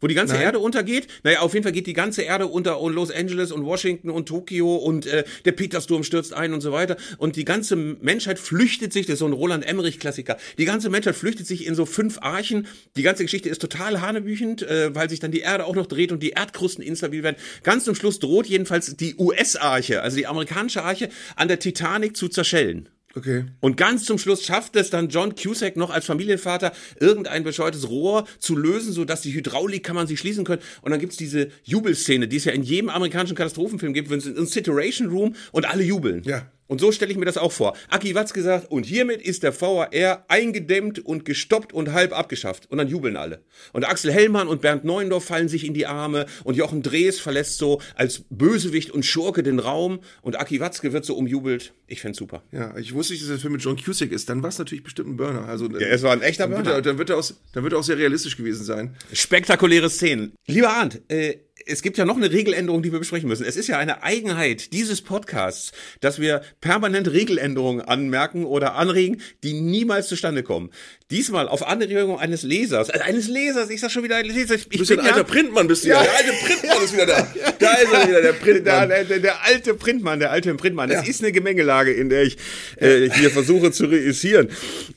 [0.00, 0.44] Wo die ganze Nein.
[0.44, 1.08] Erde untergeht?
[1.22, 4.26] Naja, auf jeden Fall geht die ganze Erde unter und Los Angeles und Washington und
[4.26, 6.96] Tokio und äh, der Petersdom stürzt ein und so weiter.
[7.18, 11.16] Und die ganze Menschheit flüchtet sich, das ist so ein Roland Emmerich-Klassiker, die ganze Menschheit
[11.16, 12.66] flüchtet sich in so fünf Archen.
[12.96, 16.12] Die ganze Geschichte ist total hanebüchend, äh, weil sich dann die Erde auch noch dreht
[16.12, 17.36] und die Erdkrusten instabil werden.
[17.62, 22.28] Ganz zum Schluss droht jedenfalls die US-Arche, also die amerikanische Arche, an der Titanic zu
[22.28, 22.88] zerschellen.
[23.16, 23.44] Okay.
[23.60, 28.26] Und ganz zum Schluss schafft es dann John Cusack noch als Familienvater, irgendein bescheuertes Rohr
[28.38, 30.62] zu lösen, sodass die Hydraulik kann man sich schließen können.
[30.82, 34.26] Und dann gibt's diese Jubelszene, die es ja in jedem amerikanischen Katastrophenfilm gibt, wenn es
[34.26, 36.22] in Situation Room und alle jubeln.
[36.24, 36.50] Ja.
[36.74, 37.76] Und so stelle ich mir das auch vor.
[37.88, 42.68] Aki Watz gesagt, und hiermit ist der VAR eingedämmt und gestoppt und halb abgeschafft.
[42.68, 43.44] Und dann jubeln alle.
[43.72, 47.58] Und Axel Hellmann und Bernd Neuendorf fallen sich in die Arme und Jochen Drees verlässt
[47.58, 51.74] so als Bösewicht und Schurke den Raum und Aki Watzke wird so umjubelt.
[51.86, 52.42] Ich fände super.
[52.50, 54.28] Ja, ich wusste nicht, dass der Film mit John Cusack ist.
[54.28, 55.46] Dann war es natürlich bestimmt ein Burner.
[55.46, 56.74] Also, ja, es war ein echter dann Burner.
[56.74, 58.96] Wird er, dann, wird er auch, dann wird er auch sehr realistisch gewesen sein.
[59.12, 60.32] Spektakuläre Szenen.
[60.46, 63.44] Lieber Arndt, äh, es gibt ja noch eine Regeländerung, die wir besprechen müssen.
[63.44, 69.54] Es ist ja eine Eigenheit dieses Podcasts, dass wir permanent Regeländerungen anmerken oder anregen, die
[69.54, 70.70] niemals zustande kommen.
[71.10, 74.20] Diesmal auf Anregung eines Lesers, also eines Lesers, ich sag schon wieder.
[74.24, 76.02] Ich, ich bist bin ein alter ja, Printmann, bist du ja.
[76.02, 77.26] Der alte Printmann ist wieder da.
[77.58, 78.88] Da ist er wieder, der Printmann.
[78.88, 80.88] Der, der, der alte Printmann, der alte Printmann.
[80.90, 81.10] Das ja.
[81.10, 82.36] ist eine Gemengelage, in der ich
[82.76, 84.48] äh, hier versuche zu reüssieren.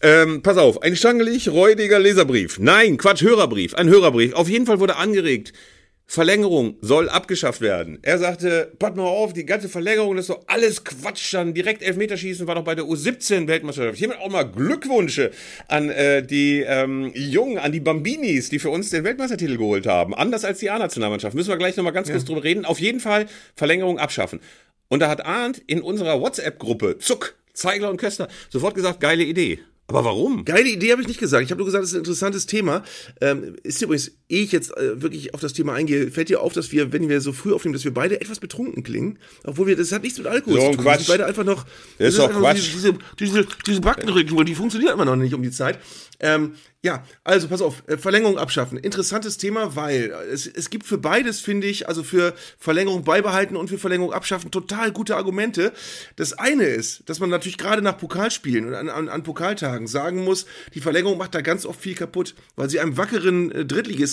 [0.02, 2.60] Ähm, pass auf, ein schangelig räudiger Leserbrief.
[2.60, 3.74] Nein, Quatsch, Hörerbrief.
[3.76, 4.34] Ein Hörerbrief.
[4.34, 5.54] Auf jeden Fall wurde angeregt,
[6.10, 8.00] Verlängerung soll abgeschafft werden.
[8.02, 11.34] Er sagte, pass mal auf, die ganze Verlängerung, das ist doch alles Quatsch.
[11.34, 13.98] Dann direkt Elfmeterschießen war doch bei der U17 Weltmeisterschaft.
[13.98, 15.32] Hiermit auch mal Glückwünsche
[15.68, 20.16] an äh, die ähm, Jungen, an die Bambinis, die für uns den Weltmeistertitel geholt haben.
[20.16, 21.36] Anders als die A-Nationalmannschaft.
[21.36, 22.14] Müssen wir gleich nochmal ganz ja.
[22.14, 22.64] kurz drüber reden.
[22.64, 24.40] Auf jeden Fall Verlängerung abschaffen.
[24.88, 29.60] Und da hat Arndt in unserer WhatsApp-Gruppe, Zuck, Zeigler und Köster, sofort gesagt, geile Idee.
[29.88, 30.44] Aber warum?
[30.44, 31.44] Geile Idee habe ich nicht gesagt.
[31.44, 32.84] Ich habe nur gesagt, es ist ein interessantes Thema.
[33.22, 36.54] Ähm, ist übrigens, ehe ich jetzt äh, wirklich auf das Thema eingehe, fällt dir auf,
[36.54, 39.20] dass wir, wenn wir so früh aufnehmen, dass wir beide etwas betrunken klingen.
[39.44, 40.84] Obwohl wir, das hat nichts mit Alkohol so, zu tun.
[40.84, 41.00] Quatsch.
[41.00, 41.66] Wir sind beide einfach noch.
[41.98, 42.74] Das, ist doch Quatsch.
[42.74, 45.80] Diese, diese, diese, Backenregelung, die funktioniert immer noch nicht um die Zeit.
[46.20, 48.78] Ähm, ja, also pass auf, äh, Verlängerung abschaffen.
[48.78, 53.68] Interessantes Thema, weil es, es gibt für beides, finde ich, also für Verlängerung beibehalten und
[53.68, 55.74] für Verlängerung abschaffen, total gute Argumente.
[56.16, 60.24] Das eine ist, dass man natürlich gerade nach Pokalspielen und an, an, an Pokaltagen sagen
[60.24, 63.66] muss, die Verlängerung macht da ganz oft viel kaputt, weil sie einem wackeren äh,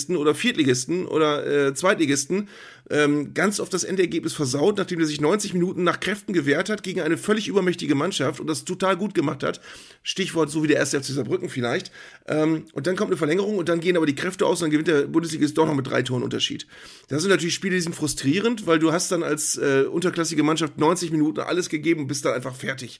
[0.05, 2.49] Drittligisten oder Viertligisten oder äh, Zweitligisten
[2.89, 6.83] ähm, ganz oft das Endergebnis versaut, nachdem er sich 90 Minuten nach Kräften gewehrt hat
[6.83, 9.59] gegen eine völlig übermächtige Mannschaft und das total gut gemacht hat.
[10.03, 11.91] Stichwort so wie der erste FC Saarbrücken vielleicht.
[12.27, 14.71] Ähm, und dann kommt eine Verlängerung und dann gehen aber die Kräfte aus und dann
[14.71, 16.67] gewinnt der Bundesligist doch noch mit drei Toren Unterschied.
[17.07, 20.77] Das sind natürlich Spiele, die sind frustrierend, weil du hast dann als äh, unterklassige Mannschaft
[20.77, 22.99] 90 Minuten alles gegeben und bist dann einfach fertig.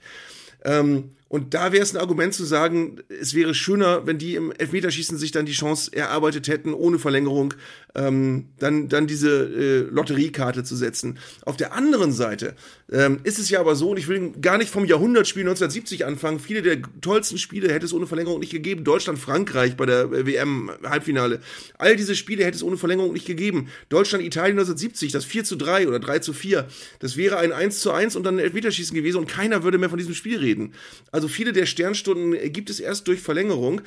[0.64, 4.54] Ähm, und da wäre es ein Argument zu sagen, es wäre schöner, wenn die im
[4.54, 7.54] Elfmeterschießen sich dann die Chance erarbeitet hätten, ohne Verlängerung,
[7.94, 11.18] ähm, dann, dann diese äh, Lotteriekarte zu setzen.
[11.44, 12.56] Auf der anderen Seite
[12.90, 16.40] ähm, ist es ja aber so, und ich will gar nicht vom Jahrhundertspiel 1970 anfangen,
[16.40, 18.86] viele der tollsten Spiele hätte es ohne Verlängerung nicht gegeben.
[18.86, 21.42] Deutschland, Frankreich bei der WM-Halbfinale.
[21.78, 23.68] All diese Spiele hätte es ohne Verlängerung nicht gegeben.
[23.90, 26.66] Deutschland, Italien 1970, das 4 zu 3 oder 3 zu 4,
[27.00, 29.90] das wäre ein 1 zu 1 und dann ein Elfmeterschießen gewesen und keiner würde mehr
[29.90, 30.74] von diesem Spiel reden.
[31.12, 33.82] Also viele der Sternstunden gibt es erst durch Verlängerung.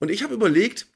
[0.00, 0.86] Und ich habe überlegt,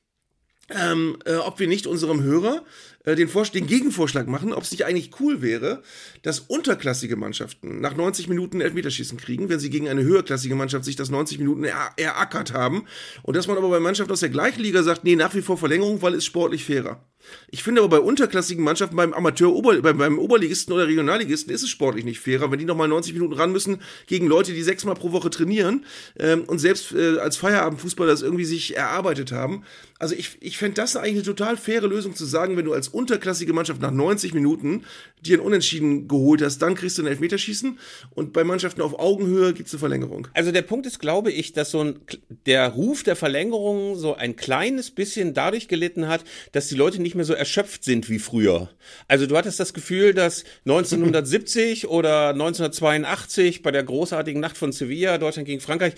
[0.70, 2.64] ähm, äh, ob wir nicht unserem Hörer
[3.04, 5.82] äh, den, den Gegenvorschlag machen, ob es nicht eigentlich cool wäre,
[6.22, 10.96] dass unterklassige Mannschaften nach 90 Minuten Elfmeterschießen kriegen, wenn sie gegen eine höherklassige Mannschaft sich
[10.96, 12.86] das 90 Minuten er erackert haben.
[13.22, 15.58] Und dass man aber bei Mannschaften aus der gleichen Liga sagt, nee, nach wie vor
[15.58, 17.04] Verlängerung, weil es sportlich fairer.
[17.50, 21.62] Ich finde aber bei unterklassigen Mannschaften, beim Amateur, -Ober beim, beim Oberligisten oder Regionalligisten ist
[21.62, 24.94] es sportlich nicht fairer, wenn die nochmal 90 Minuten ran müssen gegen Leute, die sechsmal
[24.94, 25.84] pro Woche trainieren
[26.18, 29.64] ähm, und selbst äh, als Feierabendfußballer das irgendwie sich erarbeitet haben.
[30.02, 32.88] Also ich, ich fände das eigentlich eine total faire Lösung zu sagen, wenn du als
[32.88, 34.82] unterklassige Mannschaft nach 90 Minuten
[35.20, 37.78] dir ein Unentschieden geholt hast, dann kriegst du ein Elfmeterschießen
[38.10, 40.26] und bei Mannschaften auf Augenhöhe gibt es eine Verlängerung.
[40.34, 42.00] Also der Punkt ist, glaube ich, dass so ein,
[42.46, 47.14] der Ruf der Verlängerung so ein kleines bisschen dadurch gelitten hat, dass die Leute nicht
[47.14, 48.70] mehr so erschöpft sind wie früher.
[49.06, 55.18] Also du hattest das Gefühl, dass 1970 oder 1982 bei der großartigen Nacht von Sevilla,
[55.18, 55.94] Deutschland gegen Frankreich,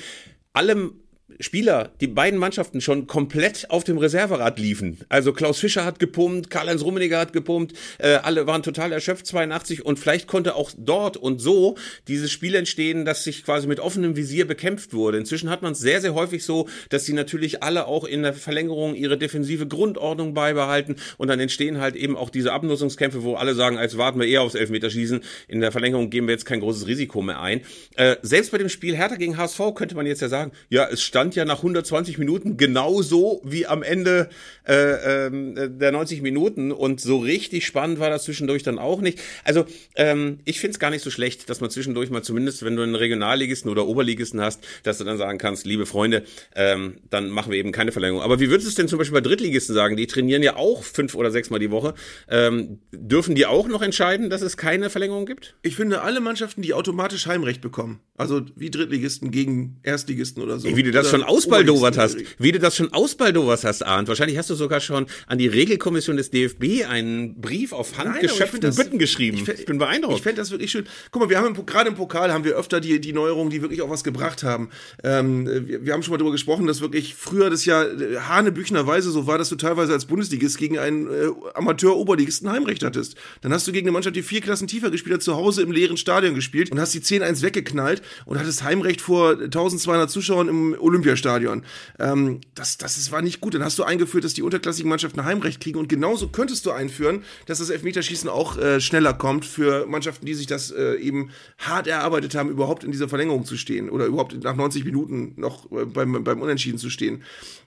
[0.52, 0.92] alle
[1.40, 5.00] Spieler, die beiden Mannschaften schon komplett auf dem Reserverad liefen.
[5.08, 9.84] Also Klaus Fischer hat gepumpt, Karl-Heinz Rummeniger hat gepumpt, äh, alle waren total erschöpft, 82
[9.84, 11.76] und vielleicht konnte auch dort und so
[12.08, 15.18] dieses Spiel entstehen, das sich quasi mit offenem Visier bekämpft wurde.
[15.18, 18.34] Inzwischen hat man es sehr, sehr häufig so, dass sie natürlich alle auch in der
[18.34, 23.54] Verlängerung ihre defensive Grundordnung beibehalten und dann entstehen halt eben auch diese Abnutzungskämpfe, wo alle
[23.54, 26.86] sagen, als warten wir eher aufs Elfmeterschießen, in der Verlängerung geben wir jetzt kein großes
[26.86, 27.62] Risiko mehr ein.
[27.96, 31.02] Äh, selbst bei dem Spiel Hertha gegen HSV könnte man jetzt ja sagen, ja, es
[31.02, 34.28] stand ja nach 120 Minuten genauso wie am Ende
[34.66, 35.30] äh, äh,
[35.70, 39.20] der 90 Minuten und so richtig spannend war das zwischendurch dann auch nicht.
[39.44, 39.64] Also
[39.96, 42.82] ähm, ich finde es gar nicht so schlecht, dass man zwischendurch mal zumindest, wenn du
[42.82, 47.52] einen Regionalligisten oder Oberligisten hast, dass du dann sagen kannst, liebe Freunde, ähm, dann machen
[47.52, 48.22] wir eben keine Verlängerung.
[48.22, 49.96] Aber wie würdest du es denn zum Beispiel bei Drittligisten sagen?
[49.96, 51.94] Die trainieren ja auch fünf oder sechs Mal die Woche.
[52.28, 55.56] Ähm, dürfen die auch noch entscheiden, dass es keine Verlängerung gibt?
[55.62, 60.74] Ich finde alle Mannschaften, die automatisch Heimrecht bekommen, also wie Drittligisten gegen Erstligisten oder so.
[60.74, 64.08] Wie du das schon aus ausbaldowert hast, wie du das schon ausbaldowert hast, Arndt.
[64.08, 68.98] Wahrscheinlich hast du sogar schon an die Regelkommission des DFB einen Brief auf handgeschöpften Bütten
[68.98, 69.38] geschrieben.
[69.38, 70.16] Ich, ich bin beeindruckt.
[70.16, 70.86] Ich fände das wirklich schön.
[71.10, 73.82] Guck mal, wir haben gerade im Pokal haben wir öfter die, die Neuerungen, die wirklich
[73.82, 74.70] auch was gebracht haben.
[75.02, 79.10] Ähm, wir, wir, haben schon mal darüber gesprochen, dass wirklich früher das ja äh, hanebüchnerweise
[79.10, 83.16] so war, dass du teilweise als Bundesligist gegen einen äh, Amateur-Oberligisten Heimrecht hattest.
[83.42, 85.72] Dann hast du gegen eine Mannschaft, die vier Klassen tiefer gespielt hat, zu Hause im
[85.72, 90.74] leeren Stadion gespielt und hast die 10-1 weggeknallt und hattest Heimrecht vor 1200 Zuschauern im
[90.94, 91.34] Olympiastadion.
[91.34, 91.62] Stadion.
[91.98, 93.54] Ähm, das, das ist, war nicht gut.
[93.54, 97.22] Dann hast du eingeführt, dass die unterklassigen Mannschaften Heimrecht kriegen und genauso könntest du einführen,
[97.46, 101.86] dass das Elfmeterschießen auch äh, schneller kommt für Mannschaften, die sich das äh, eben hart
[101.86, 105.84] erarbeitet haben, überhaupt in dieser Verlängerung zu stehen oder überhaupt nach 90 Minuten noch äh,
[105.84, 107.22] beim, beim Unentschieden zu stehen.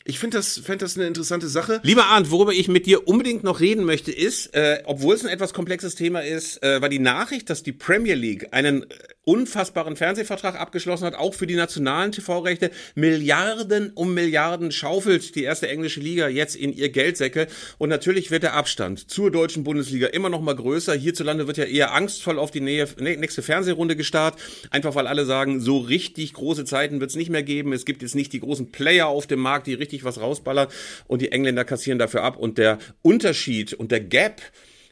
[0.10, 1.82] Ich finde das, fänd das eine interessante Sache.
[1.84, 5.30] Lieber Arndt, worüber ich mit dir unbedingt noch reden möchte, ist, äh, obwohl es ein
[5.30, 8.86] etwas komplexes Thema ist, äh, war die Nachricht, dass die Premier League einen
[9.28, 12.72] unfassbaren Fernsehvertrag abgeschlossen hat, auch für die nationalen TV-Rechte.
[12.96, 17.48] Milliarden um Milliarden schaufelt die erste englische Liga jetzt in ihr Geldsäcke.
[17.78, 20.94] Und natürlich wird der Abstand zur deutschen Bundesliga immer noch mal größer.
[20.94, 24.40] Hierzulande wird ja eher angstvoll auf die Nähe, nächste Fernsehrunde gestarrt.
[24.70, 27.74] Einfach weil alle sagen, so richtig große Zeiten wird es nicht mehr geben.
[27.74, 30.68] Es gibt jetzt nicht die großen Player auf dem Markt, die richtig was rausballern.
[31.08, 32.38] Und die Engländer kassieren dafür ab.
[32.38, 34.42] Und der Unterschied und der Gap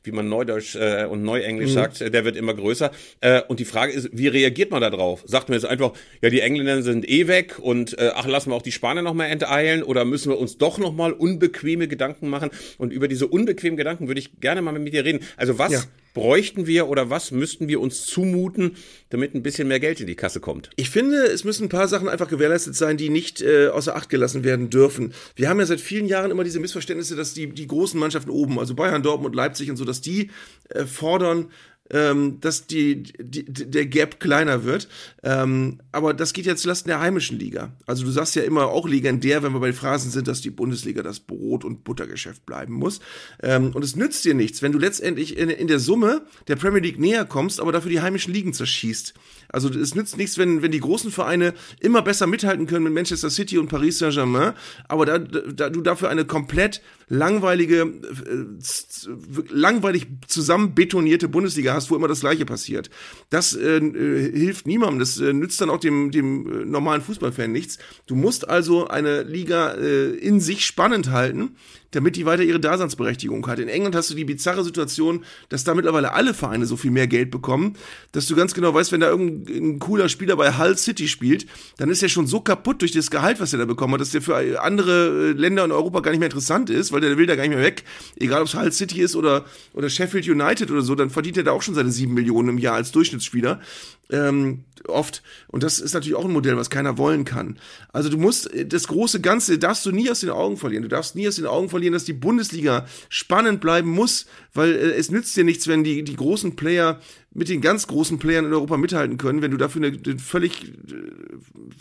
[0.05, 1.73] wie man Neudeutsch äh, und Neuenglisch mhm.
[1.73, 2.91] sagt, der wird immer größer.
[3.21, 5.23] Äh, und die Frage ist, wie reagiert man da drauf?
[5.25, 8.55] Sagt man jetzt einfach, ja, die Engländer sind eh weg und äh, ach, lassen wir
[8.55, 12.29] auch die Spanier noch mal enteilen oder müssen wir uns doch noch mal unbequeme Gedanken
[12.29, 12.49] machen?
[12.77, 15.21] Und über diese unbequemen Gedanken würde ich gerne mal mit dir reden.
[15.37, 15.83] Also was ja
[16.15, 18.77] bräuchten wir oder was müssten wir uns zumuten,
[19.09, 20.71] damit ein bisschen mehr Geld in die Kasse kommt?
[20.77, 24.09] Ich finde, es müssen ein paar Sachen einfach gewährleistet sein, die nicht äh, außer Acht
[24.09, 25.13] gelassen werden dürfen.
[25.35, 28.57] Wir haben ja seit vielen Jahren immer diese Missverständnisse, dass die, die großen Mannschaften oben,
[28.57, 30.31] also Bayern, Dortmund, Leipzig und so, dass die
[30.69, 31.51] äh, fordern,
[31.91, 34.87] ähm, dass die, die, der Gap kleiner wird.
[35.23, 37.73] Ähm, aber das geht jetzt zulasten der heimischen Liga.
[37.85, 40.49] Also du sagst ja immer auch legendär, wenn wir bei den Phrasen sind, dass die
[40.49, 42.99] Bundesliga das Brot- und Buttergeschäft bleiben muss.
[43.41, 46.81] Ähm, und es nützt dir nichts, wenn du letztendlich in, in der Summe der Premier
[46.81, 49.13] League näher kommst, aber dafür die heimischen Ligen zerschießt.
[49.49, 53.29] Also es nützt nichts, wenn, wenn die großen Vereine immer besser mithalten können mit Manchester
[53.29, 54.53] City und Paris Saint-Germain,
[54.87, 61.95] aber da, da du dafür eine komplett langweilige, äh, langweilig zusammen betonierte Bundesliga hast, wo
[61.95, 62.89] immer das Gleiche passiert.
[63.29, 64.99] Das äh, äh, hilft niemandem.
[64.99, 67.77] Das äh, nützt dann auch dem, dem äh, normalen Fußballfan nichts.
[68.07, 71.55] Du musst also eine Liga äh, in sich spannend halten,
[71.95, 73.59] damit die weiter ihre Daseinsberechtigung hat.
[73.59, 77.07] In England hast du die bizarre Situation, dass da mittlerweile alle Vereine so viel mehr
[77.07, 77.75] Geld bekommen,
[78.11, 81.45] dass du ganz genau weißt, wenn da irgendein cooler Spieler bei Hull City spielt,
[81.77, 84.11] dann ist er schon so kaputt durch das Gehalt, was er da bekommen hat, dass
[84.11, 87.25] der für andere äh, Länder in Europa gar nicht mehr interessant ist, weil der will
[87.25, 87.83] da gar nicht mehr weg.
[88.17, 91.43] Egal ob es Hull City ist oder, oder Sheffield United oder so, dann verdient er
[91.43, 93.61] da auch schon seine sieben Millionen im Jahr als Durchschnittsspieler
[94.11, 95.23] ähm, oft.
[95.47, 97.59] Und das ist natürlich auch ein Modell, was keiner wollen kann.
[97.91, 100.83] Also du musst äh, das große Ganze darfst du nie aus den Augen verlieren.
[100.83, 104.91] Du darfst nie aus den Augen verlieren, dass die Bundesliga spannend bleiben muss, weil äh,
[104.93, 106.99] es nützt dir nichts, wenn die, die großen Player
[107.35, 110.63] mit den ganz großen Playern in Europa mithalten können, wenn du dafür eine, eine völlig
[110.63, 110.71] äh,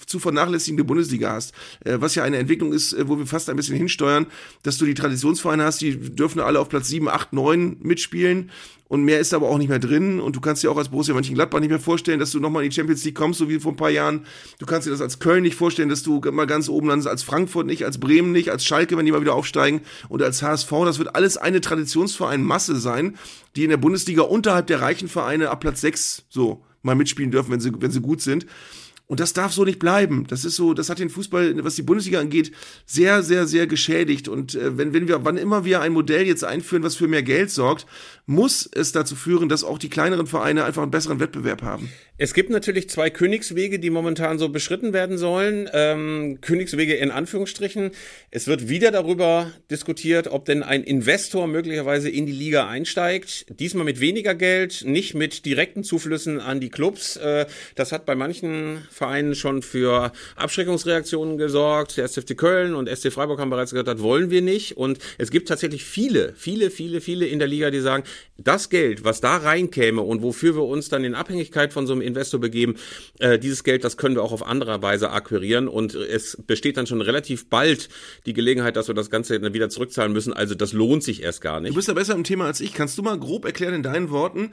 [0.05, 1.55] zu vernachlässigende Bundesliga hast.
[1.85, 4.27] Äh, was ja eine Entwicklung ist, äh, wo wir fast ein bisschen hinsteuern,
[4.65, 8.51] dass du die Traditionsvereine hast, die dürfen alle auf Platz 7, 8, 9 mitspielen
[8.87, 11.15] und mehr ist aber auch nicht mehr drin und du kannst dir auch als Borussia
[11.15, 13.73] Mönchengladbach nicht mehr vorstellen, dass du nochmal in die Champions League kommst, so wie vor
[13.73, 14.27] ein paar Jahren.
[14.59, 17.23] Du kannst dir das als Köln nicht vorstellen, dass du mal ganz oben landest, als
[17.23, 20.71] Frankfurt nicht, als Bremen nicht, als Schalke, wenn die mal wieder aufsteigen und als HSV.
[20.85, 23.17] Das wird alles eine Traditionsverein-Masse sein,
[23.57, 27.51] die in der Bundesliga unterhalb der reichen Vereine ab Platz 6 so mal mitspielen dürfen,
[27.53, 28.47] wenn sie, wenn sie gut sind.
[29.07, 30.27] Und das darf so nicht bleiben.
[30.29, 32.53] Das ist so, das hat den Fußball, was die Bundesliga angeht,
[32.87, 34.29] sehr, sehr, sehr geschädigt.
[34.29, 37.23] Und äh, wenn, wenn wir, wann immer wir ein Modell jetzt einführen, was für mehr
[37.23, 37.87] Geld sorgt,
[38.25, 41.91] muss es dazu führen, dass auch die kleineren Vereine einfach einen besseren Wettbewerb haben.
[42.17, 45.69] Es gibt natürlich zwei Königswege, die momentan so beschritten werden sollen.
[45.73, 47.91] Ähm, Königswege in Anführungsstrichen.
[48.31, 53.47] Es wird wieder darüber diskutiert, ob denn ein Investor möglicherweise in die Liga einsteigt.
[53.61, 57.17] Diesmal mit weniger Geld, nicht mit direkten Zuflüssen an die Clubs.
[57.17, 61.97] Äh, das hat bei manchen Vereinen schon für Abschreckungsreaktionen gesorgt.
[61.97, 64.77] Der SFC Köln und SC Freiburg haben bereits gesagt, das wollen wir nicht.
[64.77, 68.05] Und es gibt tatsächlich viele, viele, viele, viele in der Liga, die sagen,
[68.39, 72.03] das Geld, was da reinkäme und wofür wir uns dann in Abhängigkeit von so einem
[72.03, 72.77] Investor begeben,
[73.19, 76.87] äh, dieses Geld, das können wir auch auf andere Weise akquirieren und es besteht dann
[76.87, 77.89] schon relativ bald
[78.27, 80.33] die Gelegenheit, dass wir das Ganze dann wieder zurückzahlen müssen.
[80.33, 81.73] Also das lohnt sich erst gar nicht.
[81.73, 82.75] Du bist ja besser im Thema als ich.
[82.75, 84.53] Kannst du mal grob erklären in deinen Worten,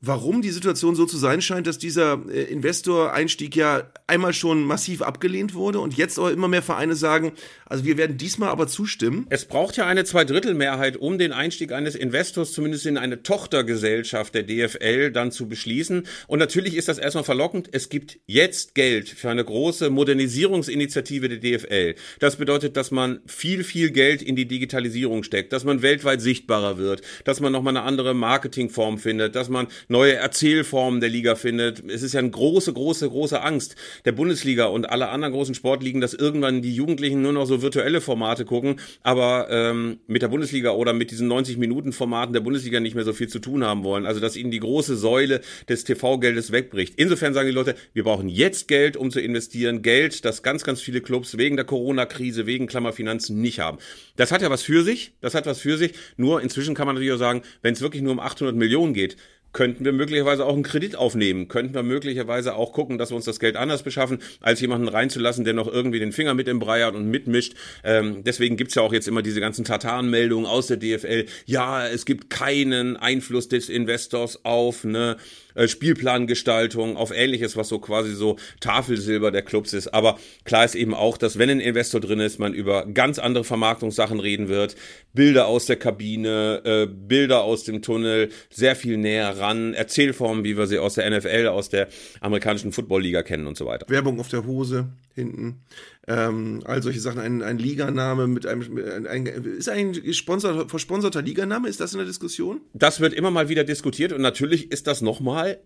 [0.00, 5.02] warum die Situation so zu sein scheint, dass dieser äh, Investor-Einstieg ja einmal schon massiv
[5.02, 7.32] abgelehnt wurde und jetzt aber immer mehr Vereine sagen,
[7.66, 9.26] also wir werden diesmal aber zustimmen.
[9.28, 14.44] Es braucht ja eine Zweidrittelmehrheit, um den Einstieg eines Investors zumindest in eine Tochtergesellschaft der
[14.44, 16.06] DFL dann zu beschließen.
[16.26, 17.68] Und natürlich ist das erstmal verlockend.
[17.72, 21.94] Es gibt jetzt Geld für eine große Modernisierungsinitiative der DFL.
[22.18, 26.78] Das bedeutet, dass man viel, viel Geld in die Digitalisierung steckt, dass man weltweit sichtbarer
[26.78, 31.82] wird, dass man nochmal eine andere Marketingform findet, dass man neue Erzählformen der Liga findet.
[31.90, 36.00] Es ist ja eine große, große, große Angst der Bundesliga und aller anderen großen Sportligen,
[36.00, 40.70] dass irgendwann die Jugendlichen nur noch so virtuelle Formate gucken, aber ähm, mit der Bundesliga
[40.70, 44.06] oder mit diesen 90-Minuten-Formaten der Bundesliga nicht mehr so viel zu tun haben wollen.
[44.06, 46.94] Also dass ihnen die große Säule des TV-Geldes wegbricht.
[46.96, 49.82] Insofern sagen die Leute, wir brauchen jetzt Geld, um zu investieren.
[49.82, 53.78] Geld, das ganz, ganz viele Clubs wegen der Corona-Krise, wegen Klammerfinanzen nicht haben.
[54.16, 55.14] Das hat ja was für sich.
[55.20, 55.94] Das hat was für sich.
[56.16, 59.16] Nur inzwischen kann man natürlich auch sagen, wenn es wirklich nur um 800 Millionen geht,
[59.52, 63.24] könnten wir möglicherweise auch einen Kredit aufnehmen, könnten wir möglicherweise auch gucken, dass wir uns
[63.24, 66.82] das Geld anders beschaffen, als jemanden reinzulassen, der noch irgendwie den Finger mit im Brei
[66.82, 67.54] hat und mitmischt.
[67.84, 71.26] Ähm, deswegen gibt's ja auch jetzt immer diese ganzen Tartan-Meldungen aus der DFL.
[71.46, 75.16] Ja, es gibt keinen Einfluss des Investors auf eine
[75.54, 79.88] äh, Spielplangestaltung, auf ähnliches, was so quasi so Tafelsilber der Clubs ist.
[79.88, 83.44] Aber klar ist eben auch, dass wenn ein Investor drin ist, man über ganz andere
[83.44, 84.76] Vermarktungssachen reden wird.
[85.12, 90.56] Bilder aus der Kabine, äh, Bilder aus dem Tunnel, sehr viel näher ran, Erzählformen, wie
[90.56, 91.88] wir sie aus der NFL, aus der
[92.20, 93.86] amerikanischen Football-Liga kennen und so weiter.
[93.88, 95.62] Werbung auf der Hose hinten.
[96.10, 101.22] Ähm, all solche Sachen, ein, ein Liganame mit einem, ein, ein, ist ein Sponsor, versponserter
[101.22, 102.62] Liganame, ist das in der Diskussion?
[102.72, 105.60] Das wird immer mal wieder diskutiert und natürlich ist das nochmal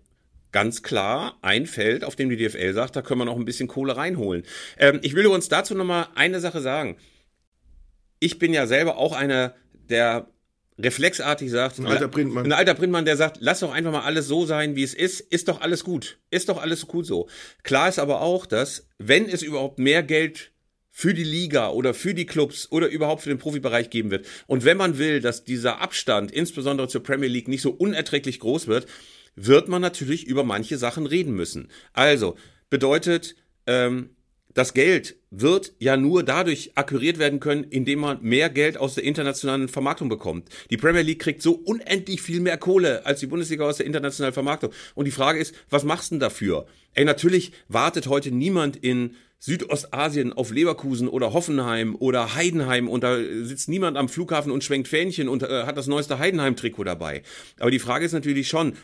[0.52, 3.68] ganz klar ein Feld, auf dem die DFL sagt, da können wir noch ein bisschen
[3.68, 4.42] Kohle reinholen.
[4.76, 6.98] Ähm, ich will uns dazu nochmal eine Sache sagen.
[8.20, 9.54] Ich bin ja selber auch einer,
[9.88, 10.28] der
[10.78, 12.46] reflexartig sagt, ein alter Printmann.
[12.46, 15.20] Ein alter Printmann, der sagt, lass doch einfach mal alles so sein, wie es ist,
[15.20, 16.18] ist doch alles gut.
[16.30, 17.28] Ist doch alles gut so.
[17.62, 20.52] Klar ist aber auch, dass, wenn es überhaupt mehr Geld
[20.90, 24.26] für die Liga oder für die Clubs oder überhaupt für den Profibereich geben wird.
[24.46, 28.68] Und wenn man will, dass dieser Abstand, insbesondere zur Premier League, nicht so unerträglich groß
[28.68, 28.86] wird,
[29.34, 31.68] wird man natürlich über manche Sachen reden müssen.
[31.92, 32.36] Also
[32.70, 33.34] bedeutet,
[33.66, 34.10] ähm,
[34.54, 39.04] das Geld wird ja nur dadurch akquiriert werden können, indem man mehr Geld aus der
[39.04, 40.48] internationalen Vermarktung bekommt.
[40.70, 44.32] Die Premier League kriegt so unendlich viel mehr Kohle als die Bundesliga aus der internationalen
[44.32, 44.70] Vermarktung.
[44.94, 46.66] Und die Frage ist, was machst du denn dafür?
[46.94, 53.18] Ey, natürlich wartet heute niemand in Südostasien auf Leverkusen oder Hoffenheim oder Heidenheim und da
[53.18, 57.22] sitzt niemand am Flughafen und schwenkt Fähnchen und äh, hat das neueste Heidenheim-Trikot dabei.
[57.58, 58.74] Aber die Frage ist natürlich schon,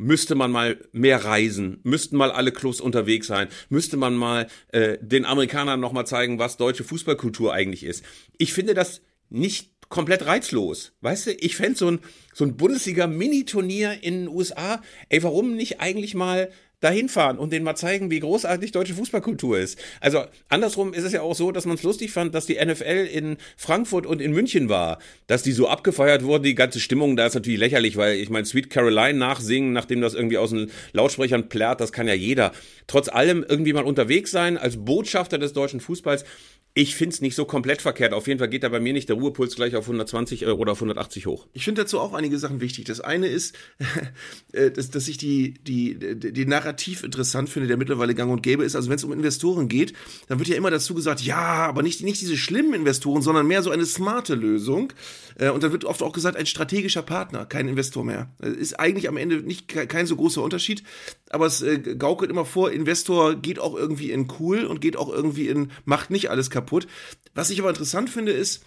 [0.00, 4.96] müsste man mal mehr reisen, müssten mal alle Clubs unterwegs sein, müsste man mal äh,
[5.00, 8.04] den Amerikanern nochmal zeigen, was deutsche Fußballkultur eigentlich ist.
[8.38, 10.92] Ich finde das nicht komplett reizlos.
[11.02, 11.98] Weißt du, ich fände so ein,
[12.32, 17.64] so ein Bundesliga-Mini-Turnier in den USA, ey, warum nicht eigentlich mal dahin fahren und denen
[17.64, 19.78] mal zeigen, wie großartig deutsche Fußballkultur ist.
[20.00, 23.08] Also andersrum ist es ja auch so, dass man es lustig fand, dass die NFL
[23.12, 27.26] in Frankfurt und in München war, dass die so abgefeiert wurden, die ganze Stimmung, da
[27.26, 31.48] ist natürlich lächerlich, weil ich meine, Sweet Caroline nachsingen, nachdem das irgendwie aus den Lautsprechern
[31.48, 32.52] plärrt, das kann ja jeder.
[32.86, 36.24] Trotz allem irgendwie mal unterwegs sein als Botschafter des deutschen Fußballs
[36.72, 38.12] ich finde es nicht so komplett verkehrt.
[38.12, 40.72] Auf jeden Fall geht da bei mir nicht der Ruhepuls gleich auf 120 äh, oder
[40.72, 41.48] auf 180 hoch.
[41.52, 42.84] Ich finde dazu auch einige Sachen wichtig.
[42.84, 43.56] Das eine ist,
[44.52, 48.64] äh, dass, dass ich die, die, die, Narrativ interessant finde, der mittlerweile gang und gäbe
[48.64, 48.76] ist.
[48.76, 49.94] Also wenn es um Investoren geht,
[50.28, 53.62] dann wird ja immer dazu gesagt, ja, aber nicht, nicht diese schlimmen Investoren, sondern mehr
[53.62, 54.92] so eine smarte Lösung.
[55.38, 58.30] Äh, und dann wird oft auch gesagt, ein strategischer Partner, kein Investor mehr.
[58.38, 60.84] Ist eigentlich am Ende nicht kein so großer Unterschied,
[61.30, 61.64] aber es
[61.98, 66.10] gaukelt immer vor, Investor geht auch irgendwie in cool und geht auch irgendwie in macht
[66.10, 66.86] nicht alles kaputt kaputt.
[67.34, 68.62] Was ich aber interessant finde, ist,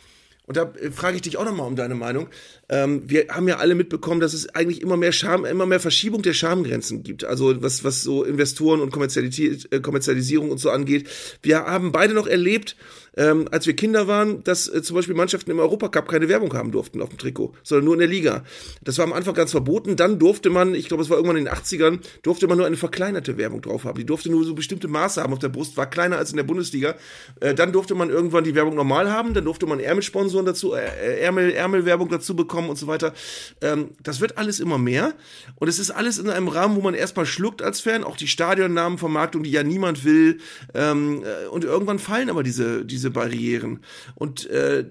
[0.45, 2.27] und da äh, frage ich dich auch nochmal um deine Meinung.
[2.69, 6.21] Ähm, wir haben ja alle mitbekommen, dass es eigentlich immer mehr Scham, immer mehr Verschiebung
[6.21, 7.23] der Schamgrenzen gibt.
[7.23, 11.09] Also was, was so Investoren und äh, Kommerzialisierung und so angeht.
[11.41, 12.75] Wir haben beide noch erlebt,
[13.15, 16.71] ähm, als wir Kinder waren, dass äh, zum Beispiel Mannschaften im Europacup keine Werbung haben
[16.71, 18.43] durften auf dem Trikot, sondern nur in der Liga.
[18.81, 19.95] Das war am Anfang ganz verboten.
[19.95, 22.77] Dann durfte man, ich glaube, es war irgendwann in den 80ern, durfte man nur eine
[22.77, 23.97] verkleinerte Werbung drauf haben.
[23.97, 26.43] Die durfte nur so bestimmte Maße haben auf der Brust, war kleiner als in der
[26.43, 26.95] Bundesliga.
[27.39, 31.19] Äh, dann durfte man irgendwann die Werbung normal haben, dann durfte man Ärmelsponsoren dazu, äh,
[31.19, 33.13] Ärmel, Ärmelwerbung dazu bekommen und so weiter.
[33.61, 35.13] Ähm, das wird alles immer mehr.
[35.55, 38.27] Und es ist alles in einem Rahmen, wo man erstmal schluckt als Fan, auch die
[38.27, 40.39] Stadionnamenvermarktung, die ja niemand will.
[40.73, 43.81] Ähm, äh, und irgendwann fallen aber diese, diese diese Barrieren.
[44.15, 44.85] Und äh,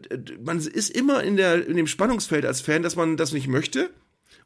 [0.45, 3.91] man ist immer in, der, in dem Spannungsfeld als Fan, dass man das nicht möchte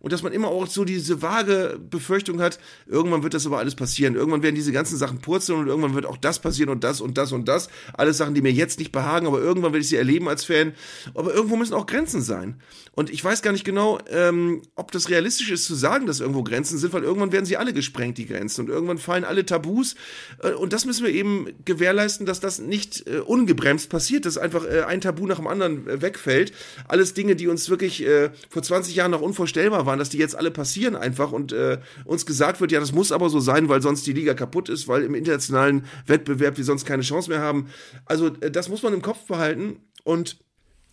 [0.06, 3.74] und dass man immer auch so diese vage Befürchtung hat, irgendwann wird das aber alles
[3.74, 4.14] passieren.
[4.14, 7.18] Irgendwann werden diese ganzen Sachen purzeln und irgendwann wird auch das passieren und das und
[7.18, 7.68] das und das.
[7.92, 10.74] Alles Sachen, die mir jetzt nicht behagen, aber irgendwann werde ich sie erleben als Fan.
[11.14, 12.60] Aber irgendwo müssen auch Grenzen sein.
[12.92, 16.44] Und ich weiß gar nicht genau, ähm, ob das realistisch ist zu sagen, dass irgendwo
[16.44, 18.60] Grenzen sind, weil irgendwann werden sie alle gesprengt, die Grenzen.
[18.60, 19.96] Und irgendwann fallen alle Tabus.
[20.40, 24.64] Äh, und das müssen wir eben gewährleisten, dass das nicht äh, ungebremst passiert, dass einfach
[24.64, 26.52] äh, ein Tabu nach dem anderen äh, wegfällt.
[26.86, 30.36] Alles Dinge, die uns wirklich äh, vor 20 Jahren noch unvorstellbar waren, dass die jetzt
[30.36, 33.82] alle passieren einfach und äh, uns gesagt wird, ja, das muss aber so sein, weil
[33.82, 37.68] sonst die Liga kaputt ist, weil im internationalen Wettbewerb wir sonst keine Chance mehr haben.
[38.04, 40.38] Also äh, das muss man im Kopf behalten und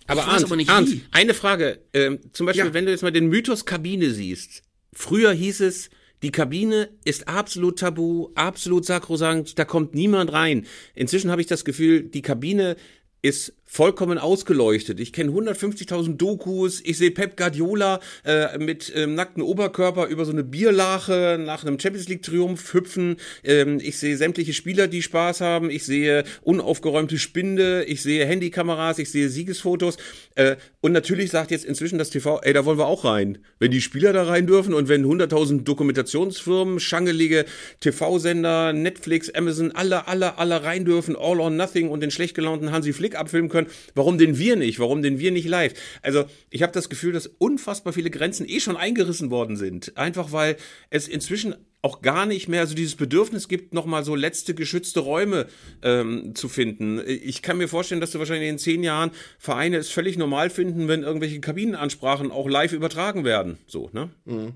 [0.08, 1.80] aber Arndt, aber Arndt eine Frage.
[1.94, 2.74] Ähm, zum Beispiel, ja.
[2.74, 4.64] wenn du jetzt mal den Mythos Kabine siehst.
[4.92, 5.90] Früher hieß es,
[6.24, 10.66] die Kabine ist absolut tabu, absolut sakrosankt, da kommt niemand rein.
[10.96, 12.76] Inzwischen habe ich das Gefühl, die Kabine
[13.22, 15.00] ist vollkommen ausgeleuchtet.
[15.00, 16.80] Ich kenne 150.000 Dokus.
[16.84, 21.80] Ich sehe Pep Guardiola äh, mit ähm, nackten Oberkörper über so eine Bierlache nach einem
[21.80, 23.18] Champions League Triumph hüpfen.
[23.44, 25.72] Ähm, ich sehe sämtliche Spieler, die Spaß haben.
[25.72, 27.84] Ich sehe unaufgeräumte Spinde.
[27.86, 29.00] Ich sehe Handykameras.
[29.00, 29.98] Ich sehe Siegesfotos.
[30.36, 33.40] Äh, und natürlich sagt jetzt inzwischen das TV, ey, da wollen wir auch rein.
[33.58, 37.46] Wenn die Spieler da rein dürfen und wenn 100.000 Dokumentationsfirmen, schangelige
[37.80, 42.72] TV-Sender, Netflix, Amazon, alle, alle, alle rein dürfen, All or Nothing und den schlecht gelaunten
[42.72, 43.76] Hansi Flick abfilmen können, können.
[43.96, 44.80] Warum denn wir nicht?
[44.80, 45.74] Warum denn wir nicht live?
[46.02, 49.98] Also ich habe das Gefühl, dass unfassbar viele Grenzen eh schon eingerissen worden sind.
[49.98, 50.58] Einfach weil
[50.90, 55.48] es inzwischen auch gar nicht mehr so dieses Bedürfnis gibt, nochmal so letzte geschützte Räume
[55.82, 57.02] ähm, zu finden.
[57.06, 60.88] Ich kann mir vorstellen, dass du wahrscheinlich in zehn Jahren Vereine es völlig normal finden,
[60.88, 63.58] wenn irgendwelche Kabinenansprachen auch live übertragen werden.
[63.68, 64.10] So, ne?
[64.24, 64.54] Mhm.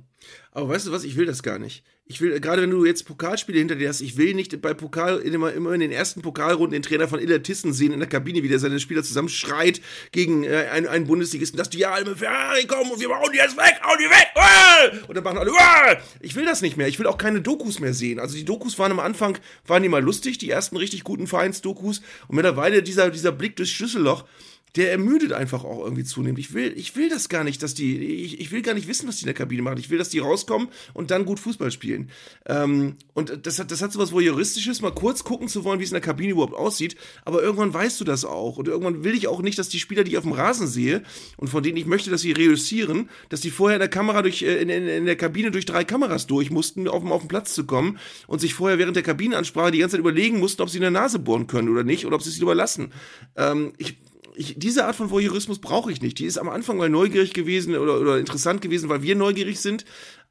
[0.52, 3.04] Aber weißt du was, ich will das gar nicht ich will, gerade wenn du jetzt
[3.04, 6.72] Pokalspiele hinter dir hast, ich will nicht bei Pokal immer, immer in den ersten Pokalrunden
[6.72, 9.82] den Trainer von Iller Tissen sehen in der Kabine, wie der seine Spieler zusammen schreit
[10.12, 13.30] gegen äh, einen, einen Bundesligisten, dass die ja alle mit Ferrari kommen und wir bauen
[13.34, 15.08] die jetzt weg, hauen die weg, Uah!
[15.08, 15.98] und dann machen alle, Uah!
[16.22, 18.20] ich will das nicht mehr, ich will auch keine Dokus mehr sehen.
[18.20, 22.02] Also die Dokus waren am Anfang, waren die mal lustig, die ersten richtig guten Vereinsdokus
[22.28, 24.24] und mittlerweile dieser, dieser Blick durchs Schlüsselloch,
[24.76, 26.40] der ermüdet einfach auch irgendwie zunehmend.
[26.40, 29.08] Ich will, ich will das gar nicht, dass die, ich, ich will gar nicht wissen,
[29.08, 29.80] was die in der Kabine machen.
[29.80, 32.12] Ich will, dass die rauskommen und dann gut Fußball spielen.
[32.46, 35.84] Ähm, und das hat, das hat so was Voyeuristisches, mal kurz gucken zu wollen, wie
[35.84, 36.96] es in der Kabine überhaupt aussieht.
[37.26, 38.58] Aber irgendwann weißt du das auch.
[38.58, 41.02] Und irgendwann will ich auch nicht, dass die Spieler, die ich auf dem Rasen sehe
[41.38, 44.44] und von denen ich möchte, dass sie reüssieren, dass die vorher in der Kamera durch,
[44.44, 47.56] äh, in, in, in der Kabine durch drei Kameras durch mussten, auf, auf den Platz
[47.56, 50.78] zu kommen und sich vorher während der Kabinenansprache die ganze Zeit überlegen mussten, ob sie
[50.78, 52.92] in der Nase bohren können oder nicht oder ob sie es lieber lassen.
[53.36, 53.98] Ähm, ich,
[54.38, 56.20] ich, diese Art von Voyeurismus brauche ich nicht.
[56.20, 59.84] Die ist am Anfang mal neugierig gewesen oder, oder interessant gewesen, weil wir neugierig sind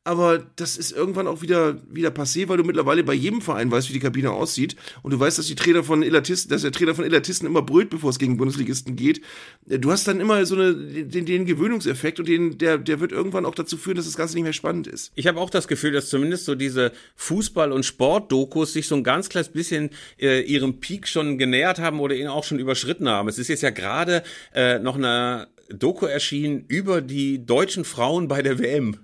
[0.07, 3.89] aber das ist irgendwann auch wieder, wieder passé, weil du mittlerweile bei jedem Verein weißt,
[3.89, 6.95] wie die Kabine aussieht und du weißt, dass die Trainer von Elatisten, dass der Trainer
[6.95, 9.21] von Elatisten immer brüllt, bevor es gegen Bundesligisten geht.
[9.67, 13.45] Du hast dann immer so eine, den, den Gewöhnungseffekt und den, der, der wird irgendwann
[13.45, 15.11] auch dazu führen, dass das Ganze nicht mehr spannend ist.
[15.17, 19.03] Ich habe auch das Gefühl, dass zumindest so diese Fußball- und Sportdokus sich so ein
[19.03, 19.91] ganz kleines bisschen
[20.21, 23.29] äh, ihrem Peak schon genähert haben oder ihn auch schon überschritten haben.
[23.29, 24.23] Es ist jetzt ja gerade
[24.55, 28.99] äh, noch eine Doku erschienen über die deutschen Frauen bei der WM.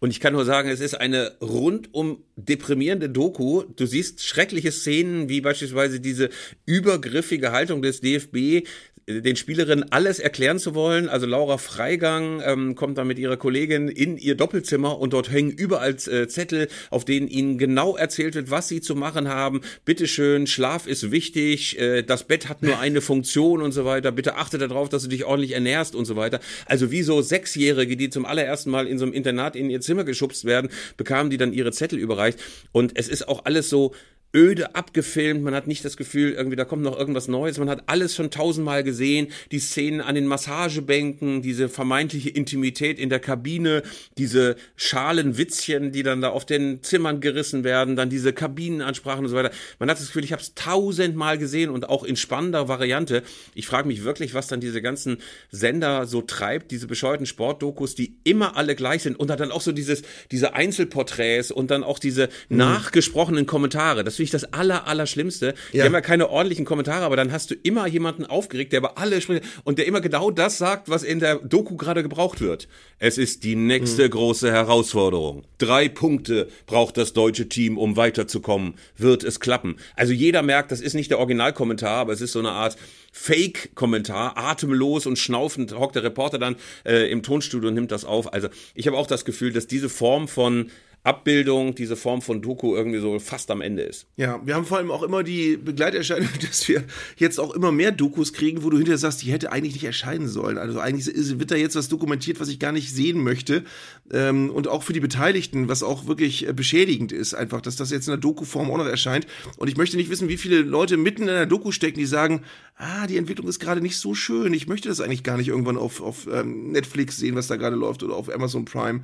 [0.00, 3.64] Und ich kann nur sagen, es ist eine rundum deprimierende Doku.
[3.76, 6.30] Du siehst schreckliche Szenen, wie beispielsweise diese
[6.66, 8.66] übergriffige Haltung des DFB,
[9.08, 11.08] den Spielerinnen alles erklären zu wollen.
[11.08, 15.50] Also Laura Freigang ähm, kommt dann mit ihrer Kollegin in ihr Doppelzimmer und dort hängen
[15.50, 19.62] überall äh, Zettel, auf denen ihnen genau erzählt wird, was sie zu machen haben.
[19.86, 24.12] Bitteschön, Schlaf ist wichtig, äh, das Bett hat nur eine Funktion und so weiter.
[24.12, 26.40] Bitte achte darauf, dass du dich ordentlich ernährst und so weiter.
[26.66, 30.04] Also wie so Sechsjährige, die zum allerersten Mal in so einem Internat in ihr Zimmer
[30.04, 32.38] geschubst werden, bekamen die dann ihre Zettel überreicht.
[32.72, 33.94] Und es ist auch alles so
[34.34, 37.84] öde abgefilmt, man hat nicht das Gefühl, irgendwie da kommt noch irgendwas Neues, man hat
[37.86, 43.82] alles schon tausendmal gesehen, die Szenen an den Massagebänken, diese vermeintliche Intimität in der Kabine,
[44.18, 49.36] diese Schalenwitzchen, die dann da auf den Zimmern gerissen werden, dann diese Kabinenansprachen und so
[49.36, 49.50] weiter.
[49.78, 53.22] Man hat das Gefühl, ich habe es tausendmal gesehen und auch in spannender Variante.
[53.54, 55.18] Ich frage mich wirklich, was dann diese ganzen
[55.50, 59.72] Sender so treibt, diese bescheuerten Sportdokus, die immer alle gleich sind und dann auch so
[59.72, 62.58] dieses, diese Einzelporträts und dann auch diese mhm.
[62.58, 64.04] nachgesprochenen Kommentare.
[64.04, 65.54] Das finde ich das aller, aller Schlimmste.
[65.72, 68.98] Die haben ja keine ordentlichen Kommentare, aber dann hast du immer jemanden aufgeregt, der über
[68.98, 72.68] alle spricht und der immer genau das sagt, was in der Doku gerade gebraucht wird.
[72.98, 74.10] Es ist die nächste mhm.
[74.10, 75.44] große Herausforderung.
[75.58, 78.74] Drei Punkte braucht das deutsche Team, um weiterzukommen.
[78.96, 79.76] Wird es klappen?
[79.96, 82.76] Also jeder merkt, das ist nicht der Originalkommentar, aber es ist so eine Art
[83.12, 88.32] Fake-Kommentar, atemlos und schnaufend hockt der Reporter dann äh, im Tonstudio und nimmt das auf.
[88.32, 90.70] Also ich habe auch das Gefühl, dass diese Form von
[91.08, 94.06] Abbildung, diese Form von Doku irgendwie so fast am Ende ist.
[94.16, 96.84] Ja, wir haben vor allem auch immer die Begleiterscheinung, dass wir
[97.16, 100.28] jetzt auch immer mehr Dokus kriegen, wo du hinterher sagst, die hätte eigentlich nicht erscheinen
[100.28, 100.58] sollen.
[100.58, 103.64] Also eigentlich wird da jetzt was dokumentiert, was ich gar nicht sehen möchte.
[104.12, 107.90] Ähm, und auch für die Beteiligten, was auch wirklich äh, beschädigend ist, einfach, dass das
[107.90, 109.26] jetzt in der Doku-Form auch noch erscheint.
[109.56, 112.42] Und ich möchte nicht wissen, wie viele Leute mitten in einer Doku stecken, die sagen,
[112.76, 114.52] ah, die Entwicklung ist gerade nicht so schön.
[114.52, 117.76] Ich möchte das eigentlich gar nicht irgendwann auf, auf ähm, Netflix sehen, was da gerade
[117.76, 119.00] läuft oder auf Amazon Prime.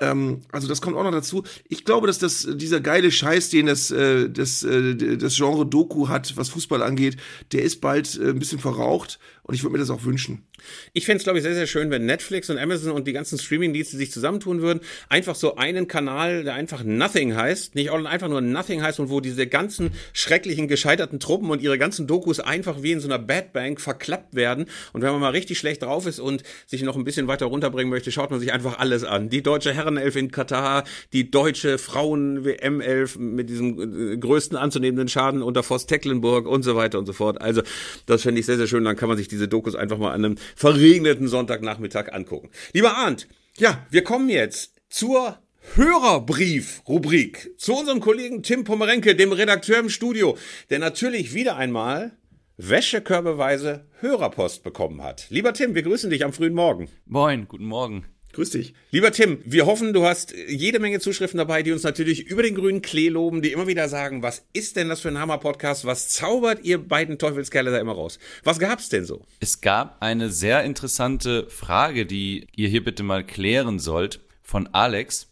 [0.00, 3.66] Ähm, also das kommt auch noch dazu ich glaube, dass das dieser geile Scheiß, den
[3.66, 7.16] das, äh, das, äh, das Genre Doku hat, was Fußball angeht,
[7.52, 10.46] der ist bald äh, ein bisschen verraucht und ich würde mir das auch wünschen.
[10.92, 13.38] Ich fände es, glaube ich, sehr, sehr schön, wenn Netflix und Amazon und die ganzen
[13.38, 14.80] Streaming-Dienste sich zusammentun würden.
[15.08, 19.20] Einfach so einen Kanal, der einfach Nothing heißt, nicht einfach nur Nothing heißt und wo
[19.20, 23.52] diese ganzen schrecklichen, gescheiterten Truppen und ihre ganzen Dokus einfach wie in so einer Bad
[23.52, 24.66] Bank verklappt werden.
[24.92, 27.90] Und wenn man mal richtig schlecht drauf ist und sich noch ein bisschen weiter runterbringen
[27.90, 29.28] möchte, schaut man sich einfach alles an.
[29.28, 35.64] Die deutsche Herrenelf in Katar, die deutsche Frauen-WM-Elf mit diesem äh, größten anzunehmenden Schaden unter
[35.64, 37.40] Voss Tecklenburg und so weiter und so fort.
[37.40, 37.62] Also,
[38.06, 38.84] das fände ich sehr, sehr schön.
[38.84, 42.50] Dann kann man sich diese Dokus einfach mal an einem verregneten Sonntagnachmittag angucken.
[42.72, 43.26] Lieber Arndt,
[43.58, 45.38] ja, wir kommen jetzt zur
[45.74, 50.36] Hörerbrief-Rubrik zu unserem Kollegen Tim Pomerenke, dem Redakteur im Studio,
[50.70, 52.12] der natürlich wieder einmal
[52.56, 55.26] wäschekörbeweise Hörerpost bekommen hat.
[55.30, 56.88] Lieber Tim, wir grüßen dich am frühen Morgen.
[57.06, 58.04] Moin, guten Morgen.
[58.32, 58.72] Grüß dich.
[58.90, 62.54] Lieber Tim, wir hoffen, du hast jede Menge Zuschriften dabei, die uns natürlich über den
[62.54, 65.84] grünen Klee loben, die immer wieder sagen, was ist denn das für ein Hammer-Podcast?
[65.84, 68.18] Was zaubert ihr beiden Teufelskerle da immer raus?
[68.42, 69.26] Was gab's denn so?
[69.40, 75.28] Es gab eine sehr interessante Frage, die ihr hier bitte mal klären sollt, von Alex.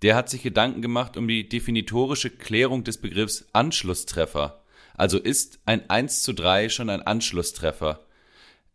[0.00, 4.62] Der hat sich Gedanken gemacht um die definitorische Klärung des Begriffs Anschlusstreffer.
[4.94, 8.00] Also ist ein 1 zu 3 schon ein Anschlusstreffer?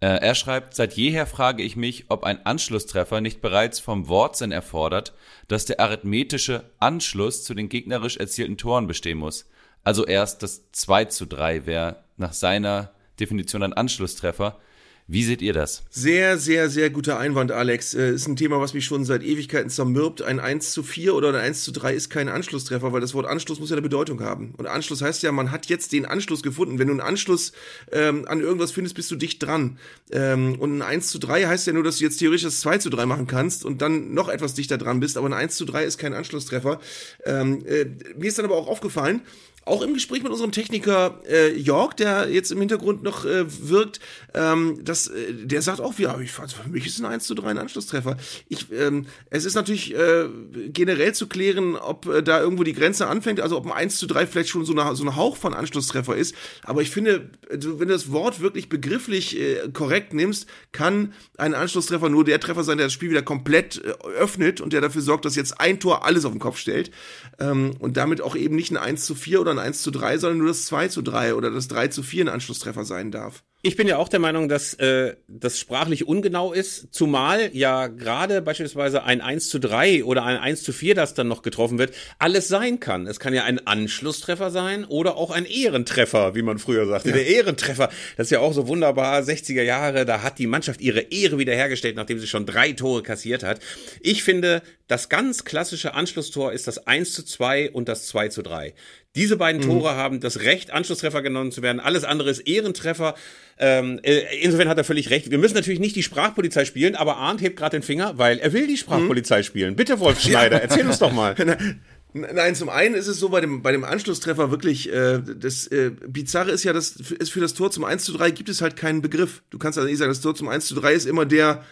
[0.02, 4.52] Äh, er schreibt, seit jeher frage ich mich, ob ein Anschlusstreffer nicht bereits vom Wortsinn
[4.52, 5.14] erfordert,
[5.48, 9.50] dass der arithmetische Anschluss zu den gegnerisch erzielten Toren bestehen muss.
[9.84, 14.60] Also erst das 2 zu 3 wäre nach seiner Definition ein Anschlusstreffer.
[15.08, 15.84] Wie seht ihr das?
[15.92, 17.94] Sehr, sehr, sehr guter Einwand, Alex.
[17.94, 20.24] Äh, ist ein Thema, was mich schon seit Ewigkeiten zermürbt.
[20.24, 23.28] Ein 1 zu 4 oder ein 1 zu 3 ist kein Anschlusstreffer, weil das Wort
[23.28, 24.56] Anschluss muss ja eine Bedeutung haben.
[24.58, 26.80] Und Anschluss heißt ja, man hat jetzt den Anschluss gefunden.
[26.80, 27.52] Wenn du einen Anschluss
[27.92, 29.78] ähm, an irgendwas findest, bist du dicht dran.
[30.12, 32.80] Ähm, und ein 1 zu 3 heißt ja nur, dass du jetzt theoretisch das 2
[32.80, 35.18] zu 3 machen kannst und dann noch etwas dichter dran bist.
[35.18, 36.80] Aber ein 1 zu 3 ist kein Anschlusstreffer.
[37.26, 37.86] Ähm, äh,
[38.18, 39.22] mir ist dann aber auch aufgefallen,
[39.66, 44.00] auch im Gespräch mit unserem Techniker äh, York, der jetzt im Hintergrund noch äh, wirkt,
[44.36, 47.34] ähm, das, äh, der sagt auch, ja, ich fand, für mich ist ein 1 zu
[47.34, 48.18] 3 ein Anschlusstreffer.
[48.48, 50.30] Ich, ähm, es ist natürlich äh,
[50.68, 54.06] generell zu klären, ob äh, da irgendwo die Grenze anfängt, also ob ein 1 zu
[54.06, 56.36] 3 vielleicht schon so, eine, so ein Hauch von Anschlusstreffer ist.
[56.64, 62.10] Aber ich finde, wenn du das Wort wirklich begrifflich äh, korrekt nimmst, kann ein Anschlusstreffer
[62.10, 65.26] nur der Treffer sein, der das Spiel wieder komplett äh, öffnet und der dafür sorgt,
[65.26, 66.92] dass jetzt ein Tor alles auf den Kopf stellt.
[67.40, 70.18] Ähm, und damit auch eben nicht ein 1 zu 4 oder ein 1 zu 3,
[70.18, 73.44] sondern nur das 2 zu 3 oder das 3 zu 4 ein Anschlusstreffer sein darf.
[73.66, 78.44] Ich bin ja auch der Meinung, dass äh, das sprachlich ungenau ist, zumal ja gerade
[78.44, 81.92] beispielsweise ein 1 zu 3 oder ein 1 zu 4, das dann noch getroffen wird,
[82.20, 83.08] alles sein kann.
[83.08, 87.10] Es kann ja ein Anschlusstreffer sein oder auch ein Ehrentreffer, wie man früher sagte.
[87.10, 87.16] Ja.
[87.16, 91.00] Der Ehrentreffer, das ist ja auch so wunderbar, 60er Jahre, da hat die Mannschaft ihre
[91.00, 93.62] Ehre wiederhergestellt, nachdem sie schon drei Tore kassiert hat.
[94.00, 98.44] Ich finde, das ganz klassische Anschlusstor ist das 1 zu 2 und das 2 zu
[98.44, 98.76] 3.
[99.16, 99.66] Diese beiden mhm.
[99.66, 99.98] Tore mhm.
[99.98, 101.80] haben das Recht, Anschlusstreffer genommen zu werden.
[101.80, 103.16] Alles andere ist Ehrentreffer.
[103.58, 105.32] Ähm, äh, insofern hat er völlig recht.
[105.32, 108.52] Wir müssen natürlich nicht die Sprachpolizei spielen, aber Arndt hebt gerade den Finger, weil er
[108.54, 109.44] will die Sprachpolizei mhm.
[109.44, 109.76] spielen.
[109.76, 111.36] Bitte, Wolf Schneider, erzähl uns doch mal.
[112.18, 115.92] Nein, zum einen ist es so bei dem, bei dem Anschlusstreffer wirklich, äh, das äh,
[116.08, 118.78] Bizarre ist ja, dass ist für das Tor zum 1 zu 3 gibt es halt
[118.78, 119.42] keinen Begriff.
[119.50, 121.66] Du kannst also nicht sagen, das Tor zum 1 zu 3 ist immer der,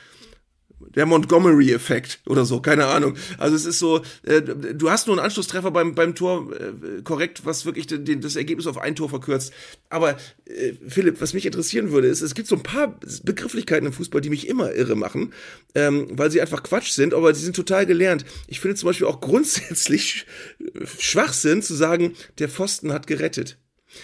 [0.95, 3.15] der Montgomery-Effekt oder so, keine Ahnung.
[3.37, 7.45] Also es ist so, äh, du hast nur einen Anschlusstreffer beim, beim Tor äh, korrekt,
[7.45, 9.53] was wirklich den, das Ergebnis auf ein Tor verkürzt.
[9.89, 13.93] Aber äh, Philipp, was mich interessieren würde, ist, es gibt so ein paar Begrifflichkeiten im
[13.93, 15.33] Fußball, die mich immer irre machen,
[15.75, 18.25] ähm, weil sie einfach Quatsch sind, aber sie sind total gelernt.
[18.47, 20.25] Ich finde zum Beispiel auch grundsätzlich
[20.99, 23.57] Schwachsinn zu sagen, der Pfosten hat gerettet.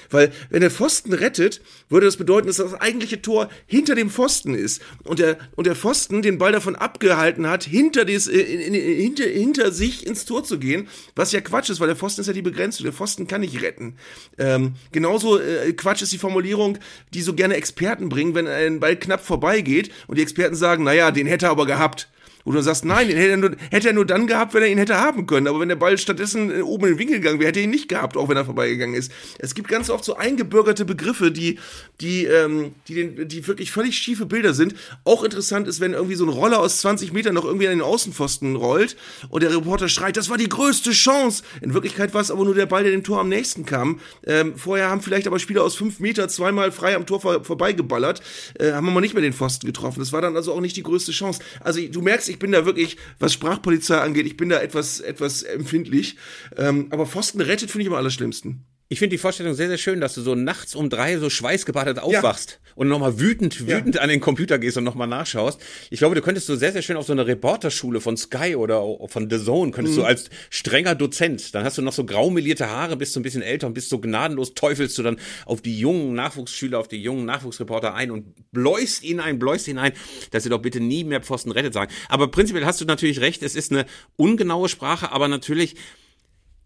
[0.09, 4.53] Weil, wenn der Pfosten rettet, würde das bedeuten, dass das eigentliche Tor hinter dem Pfosten
[4.53, 4.81] ist.
[5.03, 8.73] Und der, und der Pfosten den Ball davon abgehalten hat, hinter, des, äh, in, in,
[8.73, 10.87] hinter, hinter sich ins Tor zu gehen.
[11.15, 12.83] Was ja Quatsch ist, weil der Pfosten ist ja die Begrenzung.
[12.83, 13.95] Der Pfosten kann nicht retten.
[14.37, 16.77] Ähm, genauso äh, Quatsch ist die Formulierung,
[17.13, 21.11] die so gerne Experten bringen, wenn ein Ball knapp vorbeigeht und die Experten sagen, naja,
[21.11, 22.09] den hätte er aber gehabt.
[22.50, 24.70] Wo du sagst, nein, den hätte er, nur, hätte er nur dann gehabt, wenn er
[24.70, 25.45] ihn hätte haben können.
[25.45, 27.70] Aber wenn der Ball stattdessen äh, oben in den Winkel gegangen wäre, hätte er ihn
[27.70, 29.12] nicht gehabt, auch wenn er vorbeigegangen ist.
[29.38, 31.60] Es gibt ganz oft so eingebürgerte Begriffe, die,
[32.02, 34.74] die, ähm, die, den, die wirklich völlig schiefe Bilder sind.
[35.04, 37.84] Auch interessant ist, wenn irgendwie so ein Roller aus 20 Metern noch irgendwie an den
[37.84, 38.97] Außenpfosten rollt
[39.30, 41.43] und der Reporter schreit, das war die größte Chance.
[41.62, 44.00] In Wirklichkeit war es aber nur der Ball, der dem Tor am nächsten kam.
[44.26, 48.24] Ähm, vorher haben vielleicht aber Spieler aus 5 Meter zweimal frei am Tor vor, vorbeigeballert,
[48.58, 50.00] äh, haben mal nicht mehr den Pfosten getroffen.
[50.00, 51.41] Das war dann also auch nicht die größte Chance.
[51.60, 55.43] Also du merkst, ich bin da wirklich, was Sprachpolizei angeht, ich bin da etwas, etwas
[55.43, 56.17] empfindlich.
[56.57, 58.65] Ähm, aber Pfosten rettet finde ich am allerschlimmsten.
[58.91, 61.99] Ich finde die Vorstellung sehr, sehr schön, dass du so nachts um drei so schweißgebadet
[61.99, 62.71] aufwachst ja.
[62.73, 64.01] und nochmal wütend, wütend ja.
[64.01, 65.61] an den Computer gehst und nochmal nachschaust.
[65.91, 68.81] Ich glaube, du könntest so sehr, sehr schön auf so eine Reporterschule von Sky oder
[69.07, 70.01] von The Zone, könntest mhm.
[70.01, 73.43] du als strenger Dozent, dann hast du noch so graumelierte Haare, bist du ein bisschen
[73.43, 77.25] älter und bist so gnadenlos, teufelst du dann auf die jungen Nachwuchsschüler, auf die jungen
[77.25, 79.93] Nachwuchsreporter ein und bläust ihnen ein, bläust ihnen ein,
[80.31, 81.93] dass sie doch bitte nie mehr Pfosten rettet sagen.
[82.07, 83.85] Aber prinzipiell hast du natürlich recht, es ist eine
[84.15, 85.75] ungenaue Sprache, aber natürlich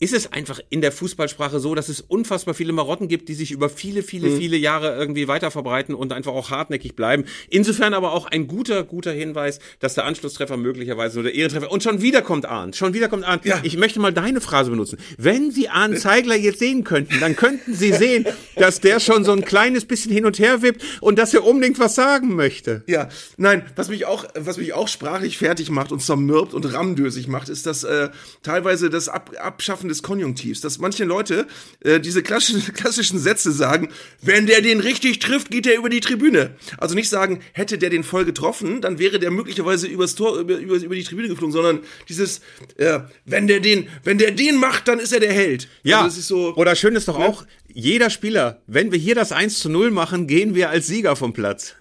[0.03, 3.51] ist es einfach in der Fußballsprache so, dass es unfassbar viele Marotten gibt, die sich
[3.51, 4.37] über viele, viele, mhm.
[4.37, 7.23] viele Jahre irgendwie weiter verbreiten und einfach auch hartnäckig bleiben.
[7.49, 11.83] Insofern aber auch ein guter, guter Hinweis, dass der Anschlusstreffer möglicherweise oder der Ehrentreffer und
[11.83, 13.45] schon wieder kommt Arndt, schon wieder kommt Arndt.
[13.45, 13.61] Ja.
[13.63, 14.97] Ich möchte mal deine Phrase benutzen.
[15.17, 18.25] Wenn Sie Arndt Zeigler jetzt sehen könnten, dann könnten Sie sehen,
[18.57, 21.79] dass der schon so ein kleines bisschen hin und her wippt und dass er unbedingt
[21.79, 22.83] was sagen möchte.
[22.87, 27.29] Ja, nein, was mich auch, was mich auch sprachlich fertig macht und zermürbt und rammdösig
[27.29, 28.09] macht, ist das äh,
[28.41, 31.47] teilweise das Ab Abschaffen des Konjunktivs, dass manche Leute
[31.81, 33.89] äh, diese klassischen, klassischen Sätze sagen,
[34.21, 36.55] wenn der den richtig trifft, geht er über die Tribüne.
[36.77, 40.57] Also nicht sagen, hätte der den voll getroffen, dann wäre der möglicherweise übers Tor, über,
[40.57, 41.79] über, über die Tribüne geflogen, sondern
[42.09, 42.41] dieses,
[42.77, 45.67] äh, wenn der den, wenn der den macht, dann ist er der Held.
[45.83, 47.25] Ja, also so, oder schön ist doch ne?
[47.25, 51.15] auch, jeder Spieler, wenn wir hier das 1 zu 0 machen, gehen wir als Sieger
[51.15, 51.75] vom Platz.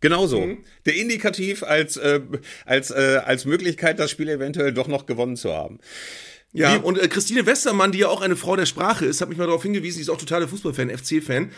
[0.00, 0.40] Genauso.
[0.40, 0.58] Mhm.
[0.84, 2.20] Der Indikativ als, äh,
[2.64, 5.78] als, äh, als Möglichkeit, das Spiel eventuell doch noch gewonnen zu haben.
[6.58, 9.38] Ja, und äh, Christine Westermann, die ja auch eine Frau der Sprache ist, hat mich
[9.38, 11.50] mal darauf hingewiesen, die ist auch totaler Fußballfan, FC-Fan,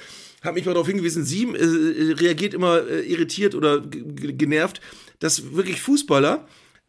[0.43, 4.81] hat mich mal darauf hingewiesen, sie äh, reagiert immer äh, irritiert oder genervt,
[5.21, 6.47] dass wirklich Fußballer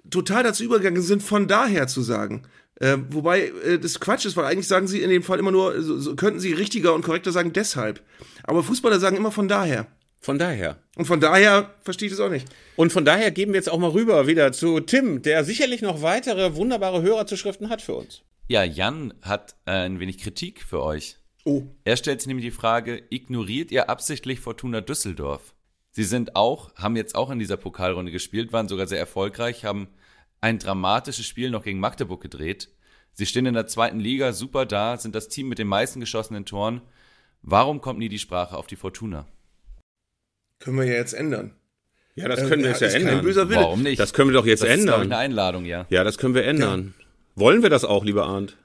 [0.10, 2.43] total dazu übergegangen sind, von daher zu sagen.
[2.76, 5.82] Äh, wobei äh, das Quatsch ist, weil eigentlich sagen sie in dem Fall immer nur,
[5.82, 8.01] so, so könnten sie richtiger und korrekter sagen, deshalb.
[8.43, 9.88] Aber Fußballer sagen immer von daher.
[10.20, 10.78] Von daher.
[10.95, 12.47] Und von daher verstehe ich das auch nicht.
[12.76, 16.01] Und von daher geben wir jetzt auch mal rüber wieder zu Tim, der sicherlich noch
[16.01, 18.22] weitere wunderbare Hörerzuschriften hat für uns.
[18.47, 21.17] Ja, Jan hat äh, ein wenig Kritik für euch.
[21.45, 21.63] Oh.
[21.86, 25.53] Er stellt sich nämlich die Frage, ignoriert ihr absichtlich Fortuna Düsseldorf?
[25.91, 29.88] Sie sind auch, haben jetzt auch in dieser Pokalrunde gespielt, waren sogar sehr erfolgreich, haben
[30.41, 32.70] ein dramatisches Spiel noch gegen Magdeburg gedreht.
[33.13, 36.45] Sie stehen in der zweiten Liga super da, sind das Team mit den meisten geschossenen
[36.45, 36.82] Toren.
[37.41, 39.26] Warum kommt nie die Sprache auf die Fortuna?
[40.60, 41.51] Können wir ja jetzt ändern.
[42.16, 43.22] Ja, das können wir jetzt ja ist kein ändern.
[43.24, 43.60] böser Wille.
[43.62, 43.99] Warum nicht?
[43.99, 45.14] Das können wir doch jetzt das ist, glaub ich, ändern.
[45.20, 45.86] eine Einladung, ja.
[45.89, 46.93] Ja, das können wir ändern.
[47.36, 48.57] Wollen wir das auch, lieber Arndt?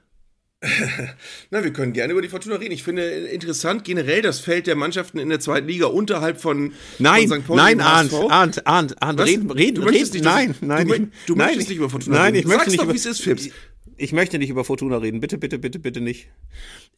[1.51, 2.73] Na, wir können gerne über die Fortuna reden.
[2.73, 7.27] Ich finde interessant generell das Feld der Mannschaften in der zweiten Liga unterhalb von, Nein,
[7.27, 7.47] von St.
[7.47, 8.13] Pauli nein, Arndt.
[8.13, 12.25] Arndt, Arndt, Arndt, reden, reden, reden, nein, nein, du möchtest ich- nicht über Fortuna Nein,
[12.33, 12.37] reden.
[12.39, 13.49] ich möchte Sag's nicht doch, über, wie es ist, Fips.
[13.97, 15.21] Ich möchte nicht über Fortuna reden.
[15.21, 16.27] Bitte, bitte, bitte, bitte nicht.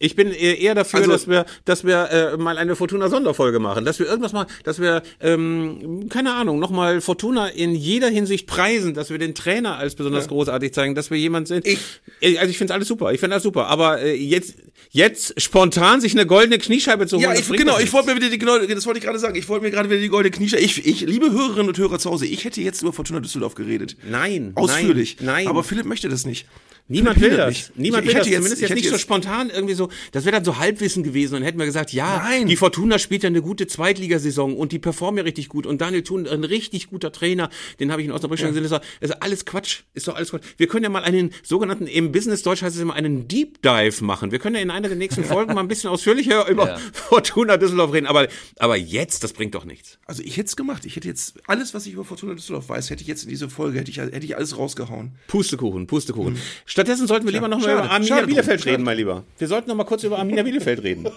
[0.00, 3.98] Ich bin eher dafür, Also- dass wir, dass wir äh, mal eine Fortuna-Sonderfolge machen, dass
[3.98, 9.10] wir irgendwas mal, dass wir, ähm, keine Ahnung, nochmal Fortuna in jeder Hinsicht preisen, dass
[9.10, 11.66] wir den Trainer als besonders großartig zeigen, dass wir jemand sind.
[11.66, 11.78] Ich-
[12.20, 14.54] Äh, also ich finde alles super, ich finde alles super, aber äh, jetzt,
[14.90, 17.24] jetzt spontan sich eine goldene Kniescheibe zu holen.
[17.24, 19.36] Ja, das ich, genau, ich wollte mir wieder die, genau, das wollte ich gerade sagen.
[19.36, 20.62] Ich wollte mir gerade wieder die goldene Kniescheibe.
[20.64, 23.96] Ich, ich, liebe Hörerinnen und Hörer zu Hause, ich hätte jetzt über Fortuna Düsseldorf geredet.
[24.08, 25.16] Nein, Ausführlich.
[25.20, 25.46] Nein, nein.
[25.48, 26.46] Aber Philipp möchte das nicht.
[26.88, 27.48] Niemand will das.
[27.48, 27.78] nicht.
[27.78, 28.26] Niemand Ich- ich will das.
[28.28, 29.90] jetzt- Zumindest jetzt nicht so jetzt- spontan irgendwie so.
[30.12, 31.34] Das wäre dann so Halbwissen gewesen.
[31.36, 32.46] Und hätten wir gesagt, ja, Nein.
[32.46, 35.66] die Fortuna spielt ja eine gute Zweitligasaison und die performen ja richtig gut.
[35.66, 38.62] Und Daniel Thun, ein richtig guter Trainer, den habe ich in Osnabrück schon gesehen.
[38.68, 39.80] Das ist, alles Quatsch.
[39.94, 40.44] Ist doch alles Quatsch.
[40.56, 44.02] Wir können ja mal einen sogenannten, im Business Deutsch heißt es immer, einen Deep Dive
[44.04, 44.32] machen.
[44.32, 46.78] Wir können ja in einer der nächsten Folgen mal ein bisschen ausführlicher über Ja.
[46.92, 48.06] Fortuna Düsseldorf reden.
[48.06, 48.28] Aber,
[48.58, 49.98] aber jetzt, das bringt doch nichts.
[50.06, 50.84] Also ich hätte es gemacht.
[50.86, 53.48] Ich hätte jetzt alles, was ich über Fortuna Düsseldorf weiß, hätte ich jetzt in diese
[53.50, 55.12] Folge, hätte ich, hätte ich alles rausgehauen.
[55.26, 56.38] Pustekuchen, Pustekuchen.
[56.78, 59.24] Stattdessen sollten wir lieber noch mal schade, über Arminia Bielefeld reden, mein Lieber.
[59.36, 61.08] Wir sollten noch mal kurz über Arminia Bielefeld reden.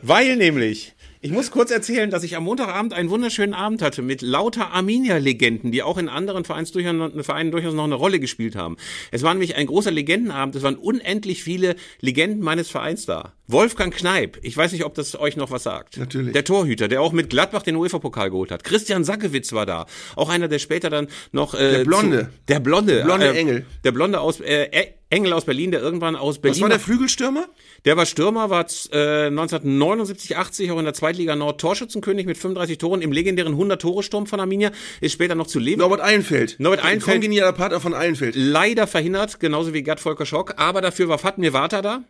[0.00, 0.94] Weil nämlich,
[1.24, 5.72] ich muss kurz erzählen, dass ich am Montagabend einen wunderschönen Abend hatte mit lauter Arminia-Legenden,
[5.72, 8.76] die auch in anderen Vereins durchaus, Vereinen durchaus noch eine Rolle gespielt haben.
[9.10, 10.54] Es war nämlich ein großer Legendenabend.
[10.54, 13.32] Es waren unendlich viele Legenden meines Vereins da.
[13.46, 15.96] Wolfgang Kneip, ich weiß nicht, ob das euch noch was sagt.
[15.96, 16.34] Natürlich.
[16.34, 18.62] Der Torhüter, der auch mit Gladbach den UEFA-Pokal geholt hat.
[18.62, 19.86] Christian Sackewitz war da.
[20.16, 21.54] Auch einer, der später dann noch...
[21.54, 22.20] Äh, Der Blonde.
[22.20, 23.02] Zu, der Blonde.
[23.02, 23.66] Blonde äh, Engel.
[23.82, 24.40] Der Blonde aus...
[24.40, 24.68] Äh,
[25.10, 26.56] Engel aus Berlin, der irgendwann aus Berlin...
[26.56, 27.46] Was war der Flügelstürmer?
[27.84, 32.78] Der war Stürmer, war äh, 1979, 80 auch in der Zweitliga Nord Torschützenkönig mit 35
[32.78, 34.70] Toren im legendären 100-Tore-Sturm von Arminia,
[35.00, 35.80] ist später noch zu leben.
[35.80, 36.56] Norbert Eilenfeld.
[36.58, 37.16] Norbert Ein Eilenfeld.
[37.16, 38.34] Kongenialer Partner von Eilenfeld.
[38.36, 42.04] Leider verhindert, genauso wie Gerd Volker Schock, aber dafür war Fatmir Vata da.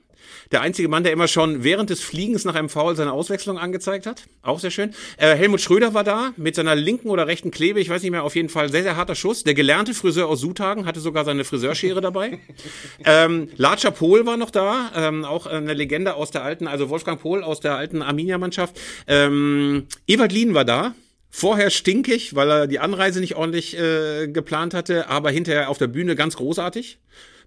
[0.53, 4.07] Der einzige Mann, der immer schon während des Fliegens nach einem Foul seine Auswechslung angezeigt
[4.07, 4.25] hat.
[4.43, 4.95] Auch sehr schön.
[5.17, 8.25] Äh, Helmut Schröder war da mit seiner linken oder rechten Klebe, ich weiß nicht mehr,
[8.25, 9.45] auf jeden Fall sehr, sehr harter Schuss.
[9.45, 12.39] Der gelernte Friseur aus Suthagen hatte sogar seine Friseurschere dabei.
[13.05, 17.21] ähm, Latscher Pohl war noch da, ähm, auch eine Legende aus der alten, also Wolfgang
[17.21, 18.79] Pohl aus der alten Arminia-Mannschaft.
[19.07, 20.95] Ähm, Ewald Lien war da.
[21.37, 25.89] Vorher stinkig, weil er die Anreise nicht ordentlich äh, geplant hatte, aber hinterher auf der
[25.89, 26.99] Bühne ganz großartig.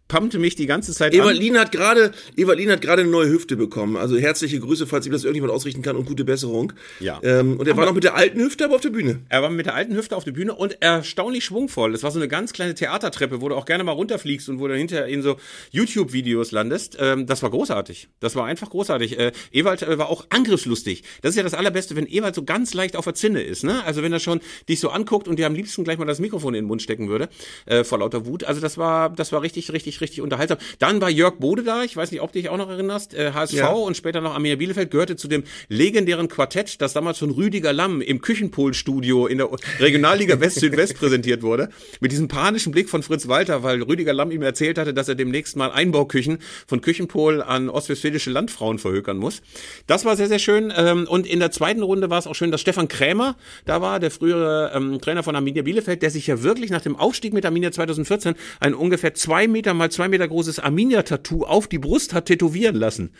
[0.07, 1.57] Pumpte mich die ganze Zeit Ewald an.
[1.57, 3.97] Hat gerade, Ewald Lien hat gerade eine neue Hüfte bekommen.
[3.97, 6.73] Also herzliche Grüße, falls ihm das irgendjemand ausrichten kann und gute Besserung.
[6.99, 7.19] Ja.
[7.23, 9.21] Ähm, und er war noch mit der alten Hüfte, aber auf der Bühne.
[9.29, 11.91] Er war mit der alten Hüfte auf der Bühne und erstaunlich schwungvoll.
[11.91, 14.67] Das war so eine ganz kleine Theatertreppe, wo du auch gerne mal runterfliegst und wo
[14.67, 15.37] du hinterher in so
[15.71, 16.97] YouTube-Videos landest.
[16.99, 18.09] Ähm, das war großartig.
[18.19, 19.19] Das war einfach großartig.
[19.19, 21.03] Äh, Ewald äh, war auch angriffslustig.
[21.21, 23.63] Das ist ja das Allerbeste, wenn Ewald so ganz leicht auf der Zinne ist.
[23.63, 23.83] Ne?
[23.83, 24.39] Also wenn er schon
[24.69, 27.09] dich so anguckt und dir am liebsten gleich mal das Mikrofon in den Mund stecken
[27.09, 27.29] würde,
[27.65, 28.43] äh, vor lauter Wut.
[28.43, 30.57] Also das war, das war richtig, richtig, richtig unterhaltsam.
[30.79, 31.83] Dann war Jörg Bode da.
[31.83, 33.13] Ich weiß nicht, ob du dich auch noch erinnerst.
[33.13, 33.69] Äh, HSV Ja.
[33.71, 38.01] und später noch Arminia Bielefeld gehörte zu dem legendären Quartett, das damals von Rüdiger Lamm
[38.01, 41.69] im Küchenpol-Studio in der Regionalliga West-Südwest präsentiert wurde.
[41.99, 45.15] Mit diesem panischen Blick von Fritz Walter, weil Rüdiger Lamm ihm erzählt hatte, dass er
[45.15, 49.41] demnächst mal Einbauküchen von Küchenpol an ostwestfälische Landfrauen verhökern muss.
[49.87, 50.73] Das war sehr, sehr schön.
[50.75, 53.35] Ähm, Und in der zweiten Runde war es auch schön, dass Stefan Krämer
[53.65, 56.95] da war, der frühere ähm, Trainer von Arminia Bielefeld, der sich ja wirklich nach dem
[56.95, 61.79] Aufstieg mit Arminia 2014 ein ungefähr zwei Meter mal zwei Meter großes Arminia-Tattoo auf die
[61.79, 63.11] Brust hat tätowieren lassen.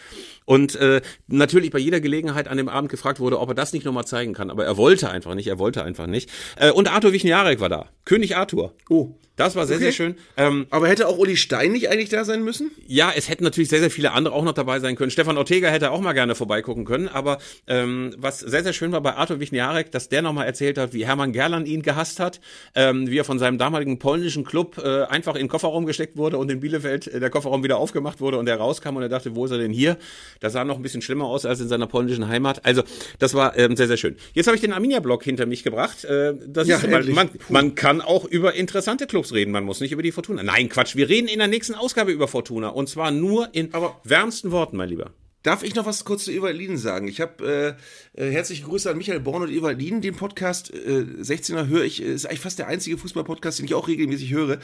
[0.47, 3.85] Und äh, natürlich bei jeder Gelegenheit an dem Abend gefragt wurde, ob er das nicht
[3.85, 4.49] nochmal zeigen kann.
[4.49, 6.29] Aber er wollte einfach nicht, er wollte einfach nicht.
[6.55, 7.89] Äh, und Arthur Wichniarek war da.
[8.05, 8.73] König Arthur.
[8.89, 9.09] Oh.
[9.35, 9.83] Das war sehr, Okay.
[9.85, 10.15] sehr schön.
[10.35, 12.71] Ähm, Aber hätte auch Uli Stein nicht eigentlich da sein müssen?
[12.87, 15.11] ja, es hätten natürlich sehr, sehr viele andere auch noch dabei sein können.
[15.11, 17.07] Stefan Ortega hätte auch mal gerne vorbeigucken können.
[17.07, 17.37] Aber
[17.67, 21.05] ähm, was sehr, sehr schön war bei Arthur Wichniarek, dass der nochmal erzählt hat, wie
[21.05, 22.39] Hermann Gerland ihn gehasst hat,
[22.73, 26.39] ähm, wie er von seinem damaligen polnischen Club äh, einfach in den Kofferraum gesteckt wurde
[26.39, 29.35] und in Bielefeld äh, der Kofferraum wieder aufgemacht wurde und er rauskam und er dachte,
[29.35, 29.97] wo ist er denn hier?
[30.39, 32.65] Das sah noch ein bisschen schlimmer aus als in seiner polnischen Heimat.
[32.65, 32.83] Also
[33.19, 34.15] das war ähm, sehr, sehr schön.
[34.33, 36.05] Jetzt habe ich den Arminia-Blog hinter mich gebracht.
[36.05, 37.15] Äh, das Ja, ist endlich.
[37.15, 40.43] man, man kann auch über interessante Clubs reden, man muss nicht über die Fortuna.
[40.43, 43.99] Nein, Quatsch, wir reden in der nächsten Ausgabe über Fortuna und zwar nur in Aber-
[44.03, 45.11] wärmsten Worten, mein Lieber.
[45.43, 47.07] Darf ich noch was kurz zu Lieden sagen?
[47.07, 47.77] Ich habe
[48.17, 50.01] äh, äh, herzliche Grüße an Michael Born und Lieden.
[50.01, 53.73] Den Podcast äh, 16er höre ich, äh, ist eigentlich fast der einzige Fußball-Podcast, den ich
[53.73, 54.57] auch regelmäßig höre.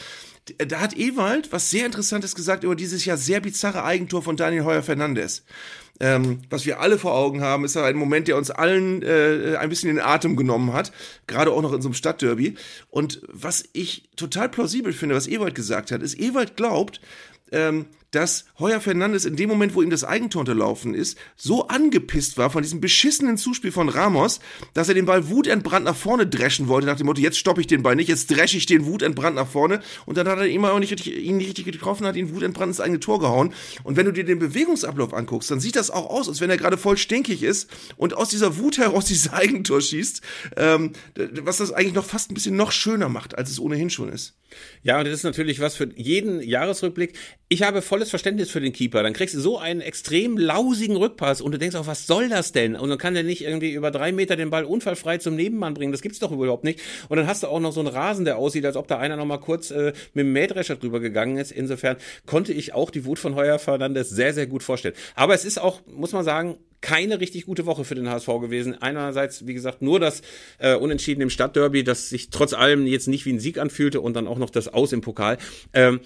[0.49, 4.35] D- Da hat Ewald was sehr Interessantes gesagt über dieses Jahr sehr bizarre Eigentor von
[4.35, 5.45] Daniel Heuer Fernandes.
[5.99, 9.55] Ähm, was wir alle vor Augen haben, ist ja ein Moment, der uns allen äh,
[9.57, 10.91] ein bisschen den Atem genommen hat,
[11.27, 12.55] gerade auch noch in so einem Stadtderby.
[12.89, 16.99] Und was ich total plausibel finde, was Ewald gesagt hat, ist, Ewald glaubt,
[17.51, 17.85] ähm,
[18.15, 22.49] dass Heuer Fernandes in dem Moment, wo ihm das Eigentor unterlaufen ist, so angepisst war
[22.49, 24.39] von diesem beschissenen Zuspiel von Ramos,
[24.73, 27.67] dass er den Ball wutentbrannt nach vorne dreschen wollte, nach dem Motto, jetzt stoppe ich
[27.67, 29.81] den Ball nicht, jetzt dresche ich den wutentbrannt nach vorne.
[30.05, 32.69] Und dann hat er ihn auch nicht richtig, ihn nicht richtig getroffen, hat ihn wutentbrannt
[32.69, 33.53] ins eigene Tor gehauen.
[33.83, 36.57] Und wenn du dir den Bewegungsablauf anguckst, dann sieht das auch aus, als wenn er
[36.57, 40.21] gerade voll stinkig ist und aus dieser Wut heraus dieses Eigentor schießt,
[40.57, 40.93] ähm,
[41.41, 44.35] was das eigentlich noch fast ein bisschen noch schöner macht, als es ohnehin schon ist.
[44.83, 47.13] Ja, und das ist natürlich was für jeden Jahresrückblick.
[47.49, 49.01] Ich habe volles Verständnis für den Keeper.
[49.03, 52.51] Dann kriegst du so einen extrem lausigen Rückpass und du denkst auch, was soll das
[52.51, 52.75] denn?
[52.75, 55.91] Und dann kann der nicht irgendwie über drei Meter den Ball unfallfrei zum Nebenmann bringen.
[55.91, 56.81] Das gibt's doch überhaupt nicht.
[57.09, 59.15] Und dann hast du auch noch so einen Rasen, der aussieht, als ob da einer
[59.15, 61.51] noch kurz äh, mit dem Mähdrescher drüber gegangen ist.
[61.51, 64.95] Insofern konnte ich auch die Wut von Heuer Fernandes sehr, sehr gut vorstellen.
[65.15, 68.81] Aber es ist auch, muss man sagen, keine richtig gute Woche für den HSV gewesen.
[68.81, 70.21] Einerseits, wie gesagt, nur das
[70.59, 74.15] äh, Unentschieden im Stadtderby, das sich trotz allem jetzt nicht wie ein Sieg anfühlte und
[74.15, 75.37] dann auch noch das Aus im Pokal.
[75.73, 76.01] Ähm,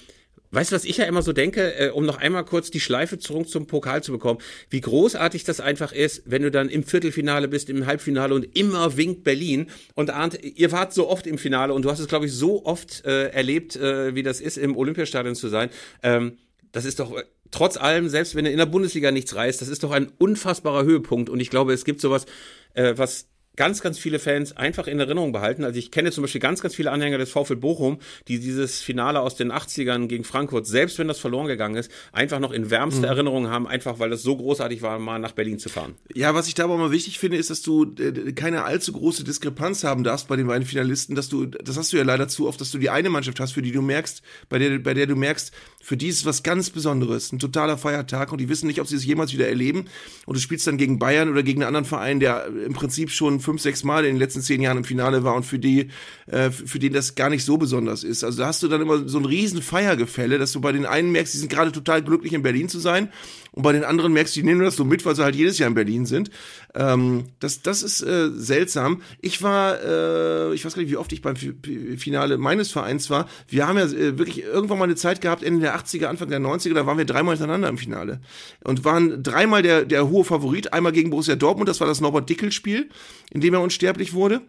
[0.52, 3.20] Weißt du, was ich ja immer so denke, äh, um noch einmal kurz die Schleife
[3.20, 4.40] zurück zum Pokal zu bekommen,
[4.70, 8.96] wie großartig das einfach ist, wenn du dann im Viertelfinale bist, im Halbfinale und immer
[8.96, 9.68] winkt Berlin.
[9.96, 12.66] Und Arndt, ihr wart so oft im Finale und du hast es, glaube ich, so
[12.66, 15.70] oft äh, erlebt, äh, wie das ist, im Olympiastadion zu sein.
[16.02, 16.38] Ähm,
[16.72, 19.68] das ist doch äh, trotz allem, selbst wenn du in der Bundesliga nichts reißt, das
[19.68, 21.30] ist doch ein unfassbarer Höhepunkt.
[21.30, 22.26] Und ich glaube, es gibt sowas,
[22.74, 23.28] äh, was
[23.58, 25.66] ganz, ganz viele Fans einfach in Erinnerung behalten.
[25.66, 29.20] Also ich kenne zum Beispiel ganz, ganz viele Anhänger des VfL Bochum, die dieses Finale
[29.20, 33.08] aus den 80ern gegen Frankfurt, selbst wenn das verloren gegangen ist, einfach noch in wärmster
[33.08, 35.96] Erinnerung haben, einfach weil das so großartig war, mal nach Berlin zu fahren.
[36.14, 39.24] Ja, was ich da aber mal wichtig finde, ist, dass du äh, keine allzu große
[39.24, 42.48] Diskrepanz haben darfst bei den beiden Finalisten, dass du, das hast du ja leider zu
[42.48, 45.08] oft, dass du die eine Mannschaft hast, für die du merkst, bei der, bei der
[45.08, 45.52] du merkst,
[45.82, 48.98] für die ist was ganz Besonderes, ein totaler Feiertag und die wissen nicht, ob sie
[48.98, 49.86] es jemals wieder erleben.
[50.26, 53.40] Und du spielst dann gegen Bayern oder gegen einen anderen Verein, der im Prinzip schon
[53.48, 55.88] fünf, sechs Mal in den letzten zehn Jahren im Finale war und für die,
[56.26, 58.26] äh, für den das gar nicht so besonders ist.
[58.26, 61.14] Also da hast du dann immer so ein riesen Feiergefälle, dass du bei den einen
[61.14, 63.10] merkst, die sind gerade total glücklich in Berlin zu sein
[63.58, 65.58] und bei den anderen merkst du, die nehmen das so mit, weil sie halt jedes
[65.58, 66.30] Jahr in Berlin sind.
[66.76, 69.02] Ähm, das, das ist äh, seltsam.
[69.20, 73.10] Ich war, äh, ich weiß gar nicht, wie oft ich beim Fi- Finale meines Vereins
[73.10, 73.28] war.
[73.48, 76.40] Wir haben ja äh, wirklich irgendwann mal eine Zeit gehabt, Ende der 80er, Anfang der
[76.40, 78.22] 90er, da waren wir dreimal hintereinander im Finale.
[78.64, 80.74] Und waren dreimal der, der hohe Favorit.
[80.74, 82.90] Einmal gegen Borussia Dortmund, das war das Norbert-Dickel-Spiel,
[83.32, 84.42] in dem er unsterblich wurde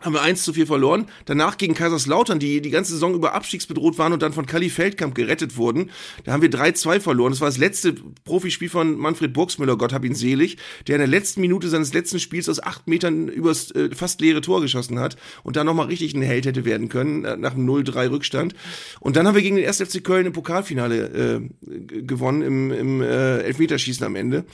[0.00, 1.06] haben wir 1 zu 4 verloren.
[1.24, 5.14] Danach gegen Kaiserslautern, die die ganze Saison über abstiegsbedroht waren und dann von Kali Feldkamp
[5.14, 5.90] gerettet wurden.
[6.24, 7.32] Da haben wir 3-2 verloren.
[7.32, 11.08] Das war das letzte Profispiel von Manfred Burgsmüller, Gott hab ihn selig, der in der
[11.08, 15.16] letzten Minute seines letzten Spiels aus acht Metern übers äh, fast leere Tor geschossen hat
[15.42, 18.54] und dann nochmal richtig ein Held hätte werden können, äh, nach einem 0-3 Rückstand.
[19.00, 19.78] Und dann haben wir gegen den 1.
[19.78, 24.44] FC Köln im Pokalfinale äh, gewonnen, im, im äh, Elfmeterschießen am Ende.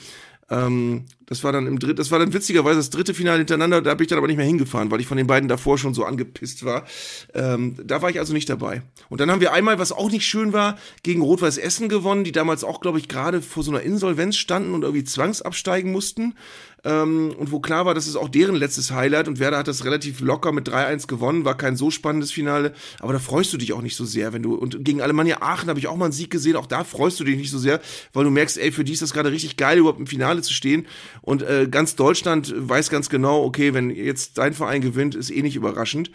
[0.51, 3.93] Ähm, das war dann im dritten, das war dann witzigerweise das dritte Finale hintereinander, da
[3.93, 6.03] bin ich dann aber nicht mehr hingefahren, weil ich von den beiden davor schon so
[6.03, 6.85] angepisst war.
[7.33, 8.81] Ähm, da war ich also nicht dabei.
[9.07, 12.33] Und dann haben wir einmal, was auch nicht schön war, gegen Rot-Weiß Essen gewonnen, die
[12.33, 16.35] damals auch, glaube ich, gerade vor so einer Insolvenz standen und irgendwie zwangsabsteigen mussten.
[16.83, 19.85] Ähm, und wo klar war, das ist auch deren letztes Highlight und Werder hat das
[19.85, 23.73] relativ locker mit 3-1 gewonnen, war kein so spannendes Finale, aber da freust du dich
[23.73, 26.11] auch nicht so sehr, wenn du, und gegen Alemannia Aachen habe ich auch mal einen
[26.11, 27.81] Sieg gesehen, auch da freust du dich nicht so sehr,
[28.13, 30.53] weil du merkst, ey, für die ist das gerade richtig geil, überhaupt im Finale zu
[30.53, 30.87] stehen
[31.21, 35.43] und äh, ganz Deutschland weiß ganz genau, okay, wenn jetzt dein Verein gewinnt, ist eh
[35.43, 36.11] nicht überraschend.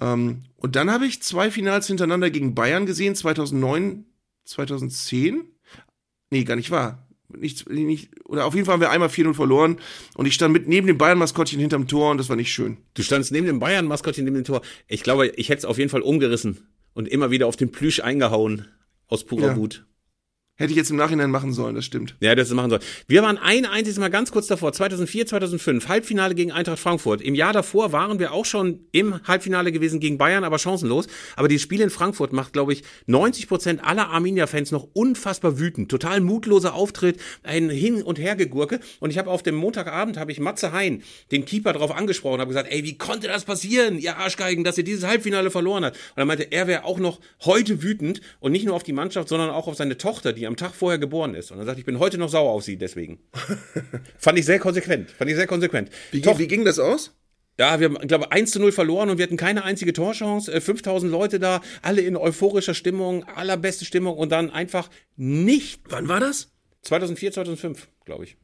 [0.00, 4.06] Ähm, und dann habe ich zwei Finals hintereinander gegen Bayern gesehen, 2009,
[4.44, 5.44] 2010.
[6.30, 7.09] Nee, gar nicht wahr.
[7.36, 9.78] Nicht, nicht, oder auf jeden Fall haben wir einmal 4-0 verloren
[10.14, 12.78] und ich stand mit neben dem Bayern-Maskottchen hinterm Tor und das war nicht schön.
[12.94, 14.62] Du standst neben dem Bayern-Maskottchen neben dem Tor.
[14.88, 18.00] Ich glaube, ich hätte es auf jeden Fall umgerissen und immer wieder auf den Plüsch
[18.00, 18.66] eingehauen.
[19.06, 19.56] Aus purer Ja.
[19.56, 19.84] Wut.
[20.60, 22.16] Hätte ich jetzt im Nachhinein machen sollen, das stimmt.
[22.20, 22.80] Ja, das machen soll.
[23.06, 27.22] Wir waren ein einziges Mal ganz kurz davor, 2004, 2005, Halbfinale gegen Eintracht Frankfurt.
[27.22, 31.06] Im Jahr davor waren wir auch schon im Halbfinale gewesen gegen Bayern, aber chancenlos.
[31.36, 35.90] Aber dieses Spiel in Frankfurt macht, glaube ich, 90 Prozent aller Arminia-Fans noch unfassbar wütend.
[35.90, 38.80] Total mutloser Auftritt, ein Hin- und Hergegurke.
[38.98, 42.48] Und ich habe auf dem Montagabend, habe ich Matze Hein, den Keeper, drauf angesprochen, habe
[42.48, 45.96] gesagt, ey, wie konnte das passieren, ihr Arschgeigen, dass ihr dieses Halbfinale verloren habt?
[45.96, 49.30] Und er meinte, er wäre auch noch heute wütend und nicht nur auf die Mannschaft,
[49.30, 51.50] sondern auch auf seine Tochter, die am Tag vorher geboren ist.
[51.50, 53.20] Und er sagt, ich bin heute noch sauer auf sie deswegen.
[54.18, 55.10] Fand ich sehr konsequent.
[55.10, 55.90] Fand ich sehr konsequent.
[56.10, 57.16] Wie, Toch- wie ging das aus?
[57.58, 60.50] ja, wir haben, glaube 1 zu 0 verloren und wir hatten keine einzige Torchance.
[60.52, 65.82] Äh, 5000 Leute da, alle in euphorischer Stimmung, allerbeste Stimmung und dann einfach nicht.
[65.90, 66.52] Wann war das?
[66.82, 68.36] 2004, 2005, glaube ich.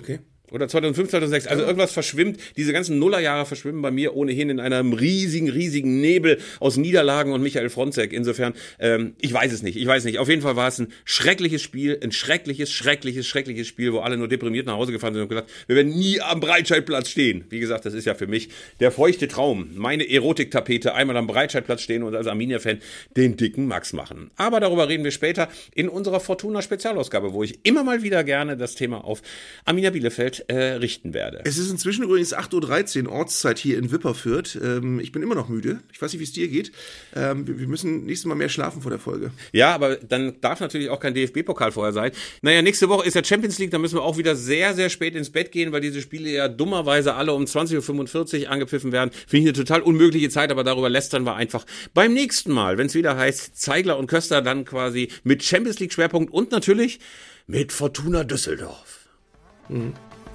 [0.00, 0.18] Okay.
[0.54, 1.46] Oder 2005, 2006.
[1.48, 2.38] Also irgendwas verschwimmt.
[2.56, 7.42] Diese ganzen Nullerjahre verschwimmen bei mir ohnehin in einem riesigen, riesigen Nebel aus Niederlagen und
[7.42, 8.12] Michael Fronzek.
[8.12, 9.76] Insofern, ähm, ich weiß es nicht.
[9.76, 10.20] Ich weiß nicht.
[10.20, 11.98] Auf jeden Fall war es ein schreckliches Spiel.
[12.00, 15.50] Ein schreckliches, schreckliches, schreckliches Spiel, wo alle nur deprimiert nach Hause gefahren sind und gesagt,
[15.66, 17.44] wir werden nie am Breitscheidplatz stehen.
[17.50, 18.48] Wie gesagt, das ist ja für mich
[18.78, 19.70] der feuchte Traum.
[19.74, 22.78] Meine Erotiktapete, einmal am Breitscheidplatz stehen und als Arminia-Fan
[23.16, 24.30] den dicken Max machen.
[24.36, 28.76] Aber darüber reden wir später in unserer Fortuna-Spezialausgabe, wo ich immer mal wieder gerne das
[28.76, 29.20] Thema auf
[29.64, 31.40] Arminia Bielefeld äh, richten werde.
[31.44, 34.58] Es ist inzwischen übrigens 8.13 Uhr Ortszeit hier in Wipperfürth.
[34.62, 35.80] Ähm, ich bin immer noch müde.
[35.92, 36.72] Ich weiß nicht, wie es dir geht.
[37.14, 39.30] Ähm, wir, müssen nächstes Mal mehr schlafen vor der Folge.
[39.52, 42.12] Ja, aber dann darf natürlich auch kein DFB-Pokal vorher sein.
[42.42, 45.14] Naja, nächste Woche ist ja Champions League, da müssen wir auch wieder sehr, sehr spät
[45.14, 49.10] ins Bett gehen, weil diese Spiele ja dummerweise alle um 20.45 Uhr angepfiffen werden.
[49.26, 51.64] Finde ich eine total unmögliche Zeit, aber darüber lästern wir einfach
[51.94, 56.32] beim nächsten Mal, wenn es wieder heißt Zeigler und Köster, dann quasi mit Champions League-Schwerpunkt
[56.32, 57.00] und natürlich
[57.46, 59.08] mit Fortuna Düsseldorf.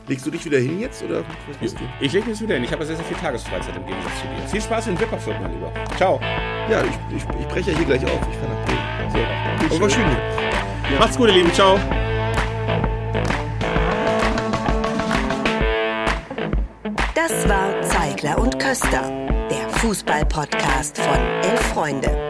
[0.10, 1.84] Legst du dich wieder hin jetzt oder was machst du?
[2.00, 2.64] Ich lege mich wieder hin.
[2.64, 4.48] Ich habe sehr, sehr viel Tagesfreizeit im Gegensatz zu dir.
[4.50, 5.72] Viel Spaß in Wipperfürth, mein Lieber.
[5.98, 6.20] Ciao.
[6.68, 8.20] Ja, ich, ich, ich breche ja hier gleich auf.
[8.28, 9.70] Ich fahre nach Bremen.
[9.70, 10.98] So, aber war schön hier.
[10.98, 11.54] Macht's gut, ihr Lieben.
[11.54, 11.80] Ciao.
[17.14, 19.12] Das war Zeigler und Köster,
[19.52, 22.30] der Fußball-Podcast von Elf Freunde.